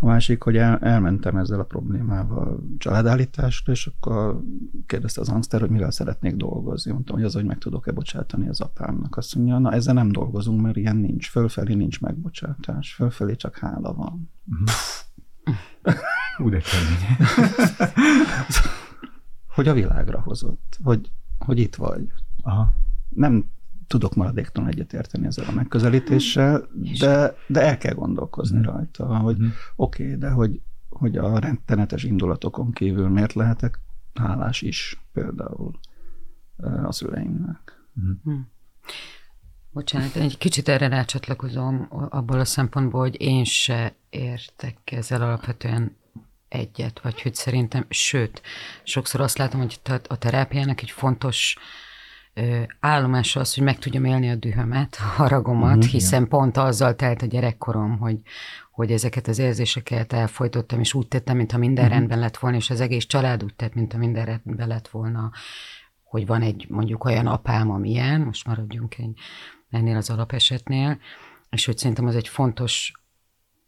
[0.00, 4.42] A másik, hogy el, elmentem ezzel a problémával családállításra, és akkor
[4.86, 6.92] kérdezte az Angster, hogy mivel szeretnék dolgozni.
[6.92, 9.16] Mondtam, hogy az, hogy meg tudok-e bocsátani az apámnak.
[9.16, 11.30] Azt mondja, na ezzel nem dolgozunk, mert ilyen nincs.
[11.30, 12.94] Fölfelé nincs megbocsátás.
[12.94, 14.30] Fölfelé csak hála van.
[15.50, 16.44] Mm.
[16.44, 16.60] Úgy de
[19.54, 22.12] hogy a világra hozott, hogy, hogy itt vagy.
[22.48, 22.72] Aha.
[23.08, 23.44] Nem
[23.86, 26.68] tudok maradéktalan egyetérteni ezzel a megközelítéssel,
[26.98, 28.62] de, de el kell gondolkozni mm.
[28.62, 29.46] rajta, hogy mm.
[29.76, 33.80] oké, okay, de hogy, hogy a rettenetes indulatokon kívül miért lehetek
[34.14, 35.78] hálás is például
[36.82, 37.84] a szüleimnek.
[38.00, 38.38] Mm.
[39.70, 45.96] Bocsánat, egy kicsit erre rácsatlakozom abból a szempontból, hogy én se értek ezzel alapvetően
[46.48, 48.42] egyet, vagy hogy szerintem, sőt,
[48.82, 51.56] sokszor azt látom, hogy a terápiának egy fontos
[52.80, 56.28] állomása az, hogy meg tudjam élni a dühömet, a haragomat, uh-huh, hiszen igen.
[56.28, 58.20] pont azzal telt a gyerekkorom, hogy,
[58.70, 61.98] hogy ezeket az érzéseket elfolytottam, és úgy tettem, mintha minden uh-huh.
[61.98, 65.30] rendben lett volna, és az egész család úgy tett, mintha minden rendben lett volna,
[66.02, 69.18] hogy van egy mondjuk olyan apám, amilyen, most maradjunk egy,
[69.70, 70.98] ennél az alapesetnél,
[71.50, 72.92] és hogy szerintem az egy fontos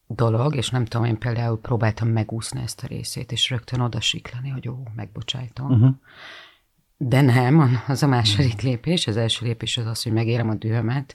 [0.07, 4.49] dolog, és nem tudom, én például próbáltam megúszni ezt a részét, és rögtön oda siklani,
[4.49, 5.71] hogy ó, megbocsájtom.
[5.71, 5.95] Uh-huh.
[7.03, 11.15] De nem, az a második lépés, az első lépés az az, hogy megérem a dühömet,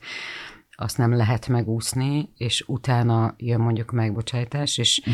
[0.72, 5.14] azt nem lehet megúszni, és utána jön mondjuk a megbocsájtás, és uh-huh.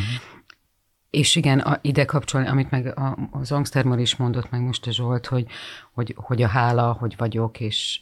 [1.09, 4.91] És igen, a, ide kapcsolni, amit meg a, az Angstermar is mondott meg most a
[4.91, 5.45] Zsolt, hogy,
[5.93, 8.01] hogy, hogy a hála, hogy vagyok, és,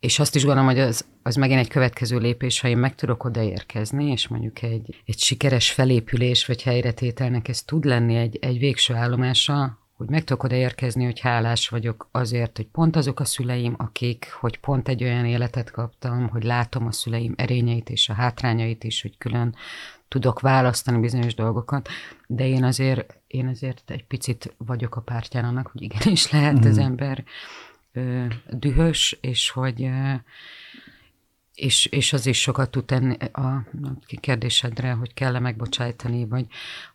[0.00, 3.24] és azt is gondolom, hogy az, az megint egy következő lépés, ha én meg tudok
[3.24, 8.94] odaérkezni, és mondjuk egy, egy sikeres felépülés vagy helyretételnek ez tud lenni egy, egy végső
[8.94, 14.32] állomása, hogy meg tudok odaérkezni, hogy hálás vagyok azért, hogy pont azok a szüleim, akik,
[14.40, 19.02] hogy pont egy olyan életet kaptam, hogy látom a szüleim erényeit és a hátrányait is,
[19.02, 19.54] hogy külön
[20.08, 21.88] tudok választani bizonyos dolgokat,
[22.26, 26.68] de én azért, én azért egy picit vagyok a pártján annak, hogy igenis lehet mm.
[26.68, 27.24] az ember
[27.92, 30.14] ö, dühös, és hogy ö,
[31.54, 33.64] és, és az is sokat tud tenni a
[34.20, 36.46] kérdésedre, hogy kell-e megbocsájtani, vagy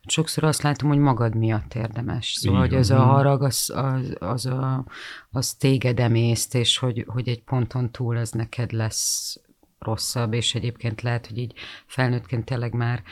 [0.08, 2.32] sokszor azt látom, hogy magad miatt érdemes.
[2.32, 4.86] Szóval, hogy az a harag, az, az, az, a,
[5.32, 9.40] az téged emészt, és hogy, hogy egy ponton túl ez neked lesz
[9.80, 11.54] rosszabb, és egyébként lehet, hogy így
[11.86, 13.04] felnőttként tényleg már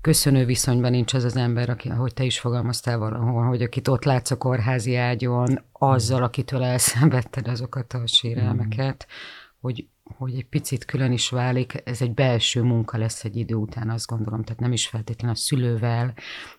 [0.00, 4.04] köszönő viszonyban nincs az az ember, aki, ahogy te is fogalmaztál valahol, hogy akit ott
[4.04, 9.14] látsz a kórházi ágyon, azzal, akitől elszenvedted azokat a sérelmeket, mm.
[9.60, 9.86] hogy,
[10.16, 14.06] hogy egy picit külön is válik, ez egy belső munka lesz egy idő után, azt
[14.06, 16.14] gondolom, tehát nem is feltétlenül a szülővel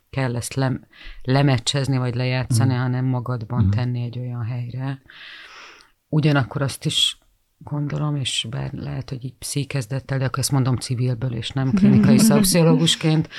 [0.09, 0.85] kell ezt lem,
[1.21, 2.77] lemecsezni, vagy lejátszani, mm.
[2.77, 3.69] hanem magadban mm.
[3.69, 5.01] tenni egy olyan helyre.
[6.07, 7.17] Ugyanakkor azt is
[7.57, 12.17] gondolom, és bár lehet, hogy így pszíkezdettel, de akkor ezt mondom civilből, és nem klinikai
[12.29, 13.29] szapsziológusként,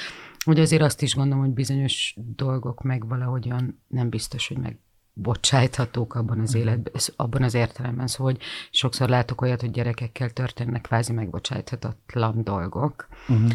[0.45, 4.79] hogy azért azt is gondolom, hogy bizonyos dolgok meg valahogyan nem biztos, hogy meg
[5.13, 8.07] bocsájthatók abban az életben, abban az értelemben.
[8.07, 13.53] Szóval, hogy sokszor látok olyat, hogy gyerekekkel történnek kvázi megbocsájthatatlan dolgok, uh-huh.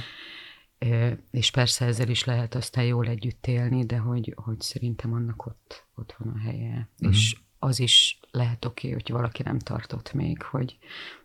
[1.32, 5.86] és persze ezzel is lehet aztán jól együtt élni, de hogy, hogy szerintem annak ott,
[5.96, 6.90] ott van a helye.
[7.00, 7.16] Uh-huh.
[7.16, 10.78] És az is lehet oké, okay, hogy valaki nem tartott még, hogy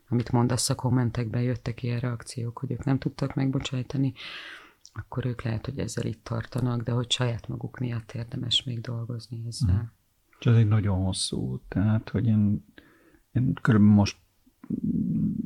[0.08, 4.12] amit mondasz a kommentekben, jöttek ilyen reakciók, hogy ők nem tudtak megbocsájtani,
[4.92, 9.42] akkor ők lehet, hogy ezzel itt tartanak, de hogy saját maguk miatt érdemes még dolgozni
[9.46, 9.74] ezzel.
[9.74, 9.92] Hmm.
[10.42, 12.64] És ez egy nagyon hosszú, tehát, hogy én,
[13.32, 14.16] én körülbelül most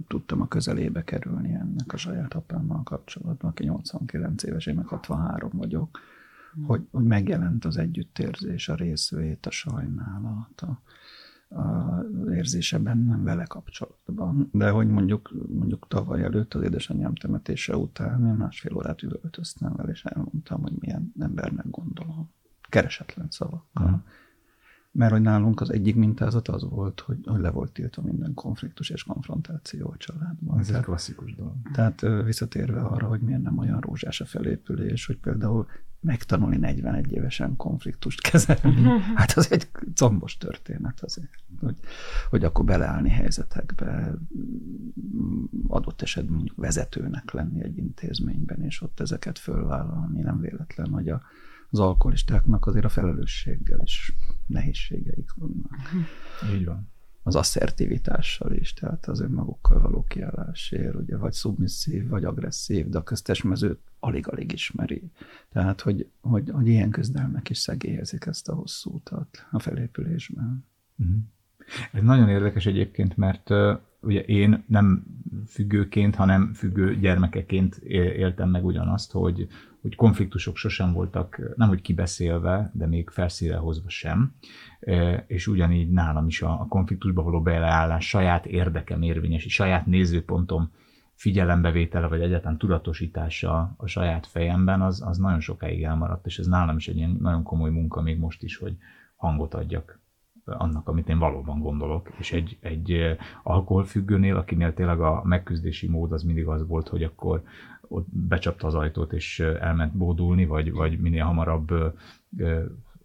[0.08, 5.50] tudtam a közelébe kerülni ennek a saját apámmal kapcsolatban, aki 89 éves, én meg 63
[5.52, 5.98] vagyok
[6.66, 10.80] hogy, hogy megjelent az együttérzés, a részvét, a sajnálat, a,
[11.60, 14.48] a érzése bennem vele kapcsolatban.
[14.52, 19.90] De hogy mondjuk, mondjuk tavaly előtt az édesanyám temetése után én másfél órát üvöltöztem vele,
[19.90, 22.30] és elmondtam, hogy milyen embernek gondolom.
[22.68, 23.84] Keresetlen szavakkal.
[23.84, 24.00] Uh-huh
[24.96, 29.02] mert hogy nálunk az egyik mintázat az volt, hogy, le volt tiltva minden konfliktus és
[29.02, 30.58] konfrontáció a családban.
[30.58, 31.54] Ez egy klasszikus dolog.
[31.72, 35.66] Tehát visszatérve arra, hogy miért nem olyan rózsás a felépülés, hogy például
[36.00, 41.30] megtanulni 41 évesen konfliktust kezelni, hát az egy combos történet azért,
[41.60, 41.76] hogy,
[42.30, 44.14] hogy akkor beleállni helyzetekbe,
[45.68, 51.22] adott esetben mondjuk vezetőnek lenni egy intézményben, és ott ezeket fölvállalni, nem véletlen, hogy a,
[51.70, 54.12] az alkoholistáknak azért a felelősséggel is
[54.46, 55.90] nehézségeik vannak.
[56.54, 56.88] Így van.
[57.22, 63.02] Az asszertivitással is, tehát az önmagukkal való kiállásért, ugye, vagy szubmisszív, vagy agresszív, de a
[63.02, 65.10] köztes mezőt alig-alig ismeri.
[65.52, 70.64] Tehát, hogy, hogy, hogy ilyen küzdelmek is szegélyezik ezt a hosszú utat a felépülésben.
[70.96, 71.16] Uh-huh.
[71.92, 75.04] Ez nagyon érdekes egyébként, mert uh, ugye én nem
[75.46, 79.48] függőként, hanem függő gyermekeként éltem meg ugyanazt, hogy,
[79.86, 84.34] hogy konfliktusok sosem voltak, nem hogy kibeszélve, de még felszíre hozva sem,
[85.26, 90.70] és ugyanígy nálam is a, konfliktusba való beleállás, saját érdekem érvényes, saját nézőpontom
[91.14, 96.76] figyelembevétele, vagy egyáltalán tudatosítása a saját fejemben, az, az nagyon sokáig elmaradt, és ez nálam
[96.76, 98.76] is egy ilyen nagyon komoly munka még most is, hogy
[99.16, 100.00] hangot adjak
[100.46, 102.10] annak, amit én valóban gondolok.
[102.18, 107.42] És egy, egy alkoholfüggőnél, akinél tényleg a megküzdési mód az mindig az volt, hogy akkor
[107.88, 111.72] ott becsapta az ajtót és elment bódulni, vagy, vagy minél hamarabb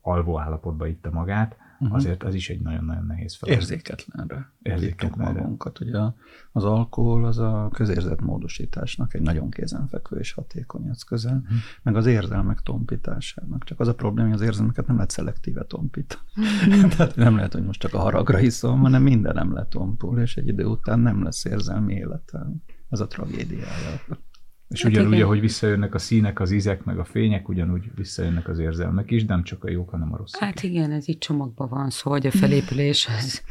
[0.01, 1.97] alvó állapotba itta magát, uh-huh.
[1.97, 3.61] azért az is egy nagyon-nagyon nehéz feladat.
[3.61, 4.51] Érzéketlenre.
[4.61, 5.39] Érzéketlenre.
[5.39, 5.79] magunkat.
[5.79, 5.99] Ugye
[6.51, 11.57] az alkohol az a közérzetmódosításnak egy nagyon kézenfekvő és hatékony eszköze, uh-huh.
[11.81, 13.63] meg az érzelmek tompításának.
[13.63, 16.21] Csak az a probléma, hogy az érzelmeket nem lehet szelektíve tompítani.
[16.67, 16.89] Uh-huh.
[16.95, 20.47] Tehát nem lehet, hogy most csak a haragra iszom, hanem minden nem letompul, és egy
[20.47, 22.47] idő után nem lesz érzelmi élete.
[22.89, 24.01] Ez a tragédiája.
[24.71, 25.25] És hát ugyanúgy, igen.
[25.25, 29.43] ahogy visszajönnek a színek, az ízek, meg a fények, ugyanúgy visszajönnek az érzelmek is, nem
[29.43, 30.41] csak a jók, hanem a rosszak.
[30.41, 33.41] Hát igen, ez így csomagban van, szóval hogy a felépülés az,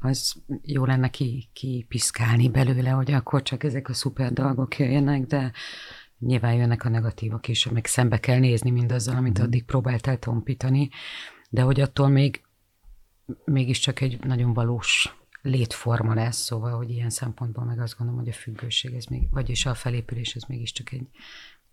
[0.00, 5.52] az jó lenne ki, kipiszkálni belőle, hogy akkor csak ezek a szuper dolgok jöjjenek, de
[6.18, 10.88] nyilván jönnek a negatívok is, meg szembe kell nézni mindazzal, amit addig próbáltál tompítani,
[11.50, 12.42] de hogy attól még
[13.44, 15.16] mégiscsak egy nagyon valós
[15.46, 19.66] létforma lesz, szóval, hogy ilyen szempontból meg azt gondolom, hogy a függőség, ez még, vagyis
[19.66, 21.08] a felépülés, ez mégiscsak egy,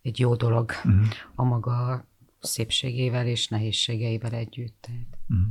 [0.01, 1.05] egy jó dolog uh-huh.
[1.35, 2.07] a maga
[2.39, 4.87] szépségével és nehézségeivel együtt.
[5.29, 5.47] Uh-huh.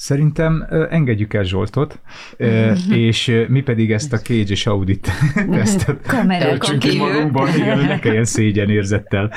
[0.00, 2.00] Szerintem engedjük el Zsoltot,
[3.06, 5.10] és mi pedig ezt a Cage és Audit
[5.50, 6.00] tesztet
[6.40, 9.32] töltsünk ki magunkban, igen, hogy ne kelljen szégyen érzettel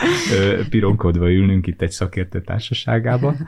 [0.69, 3.47] pironkodva ülnünk itt egy szakértő társaságában.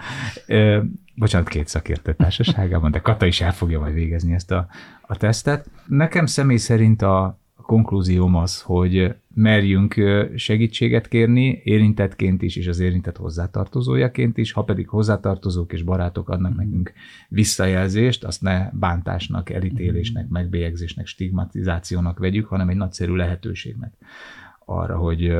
[1.16, 4.68] Bocsánat, két szakértő társaságában, de Kata is el fogja majd végezni ezt a,
[5.02, 5.70] a tesztet.
[5.88, 9.96] Nekem személy szerint a, konklúzióm az, hogy merjünk
[10.36, 16.56] segítséget kérni, érintettként is, és az érintett hozzátartozójaként is, ha pedig hozzátartozók és barátok adnak
[16.56, 16.94] nekünk
[17.30, 23.94] visszajelzést, azt ne bántásnak, elítélésnek, megbélyegzésnek, stigmatizációnak vegyük, hanem egy nagyszerű lehetőségnek
[24.66, 25.36] arra, hogy,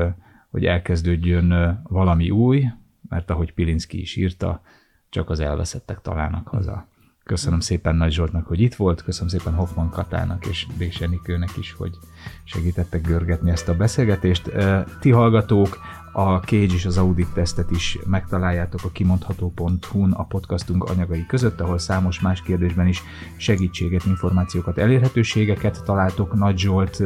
[0.50, 2.64] hogy elkezdődjön valami új,
[3.08, 4.62] mert ahogy Pilinszki is írta,
[5.08, 6.86] csak az elveszettek találnak haza.
[7.24, 11.98] Köszönöm szépen Nagy Zsoltnak, hogy itt volt, köszönöm szépen Hoffman Katának és Bésenikőnek is, hogy
[12.44, 14.50] segítettek görgetni ezt a beszélgetést.
[15.00, 15.78] Ti hallgatók,
[16.12, 21.78] a Cage és az Audit tesztet is megtaláljátok a kimondható.hu-n a podcastunk anyagai között, ahol
[21.78, 23.02] számos más kérdésben is
[23.36, 26.34] segítséget, információkat, elérhetőségeket találtok.
[26.34, 27.02] Nagy Zsolt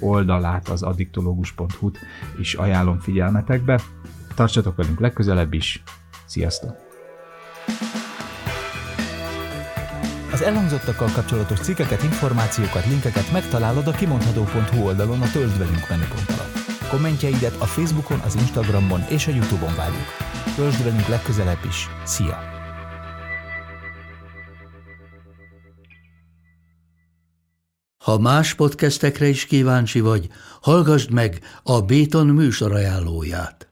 [0.00, 1.98] oldalát, az addiktológus.hu-t
[2.38, 3.80] is ajánlom figyelmetekbe.
[4.34, 5.82] Tartsatok velünk legközelebb is.
[6.26, 6.76] Sziasztok!
[10.32, 16.88] Az elhangzottakkal kapcsolatos cikkeket, információkat, linkeket megtalálod a kimondható.hu oldalon a Töltsd velünk menüpont alatt.
[16.90, 20.06] Kommentjeidet a Facebookon, az Instagramon és a Youtube-on várjuk.
[20.54, 21.88] Töltsd velünk legközelebb is.
[22.04, 22.38] Szia!
[28.04, 30.28] Ha más podcastekre is kíváncsi vagy,
[30.60, 33.71] hallgassd meg a Béton műsor ajánlóját.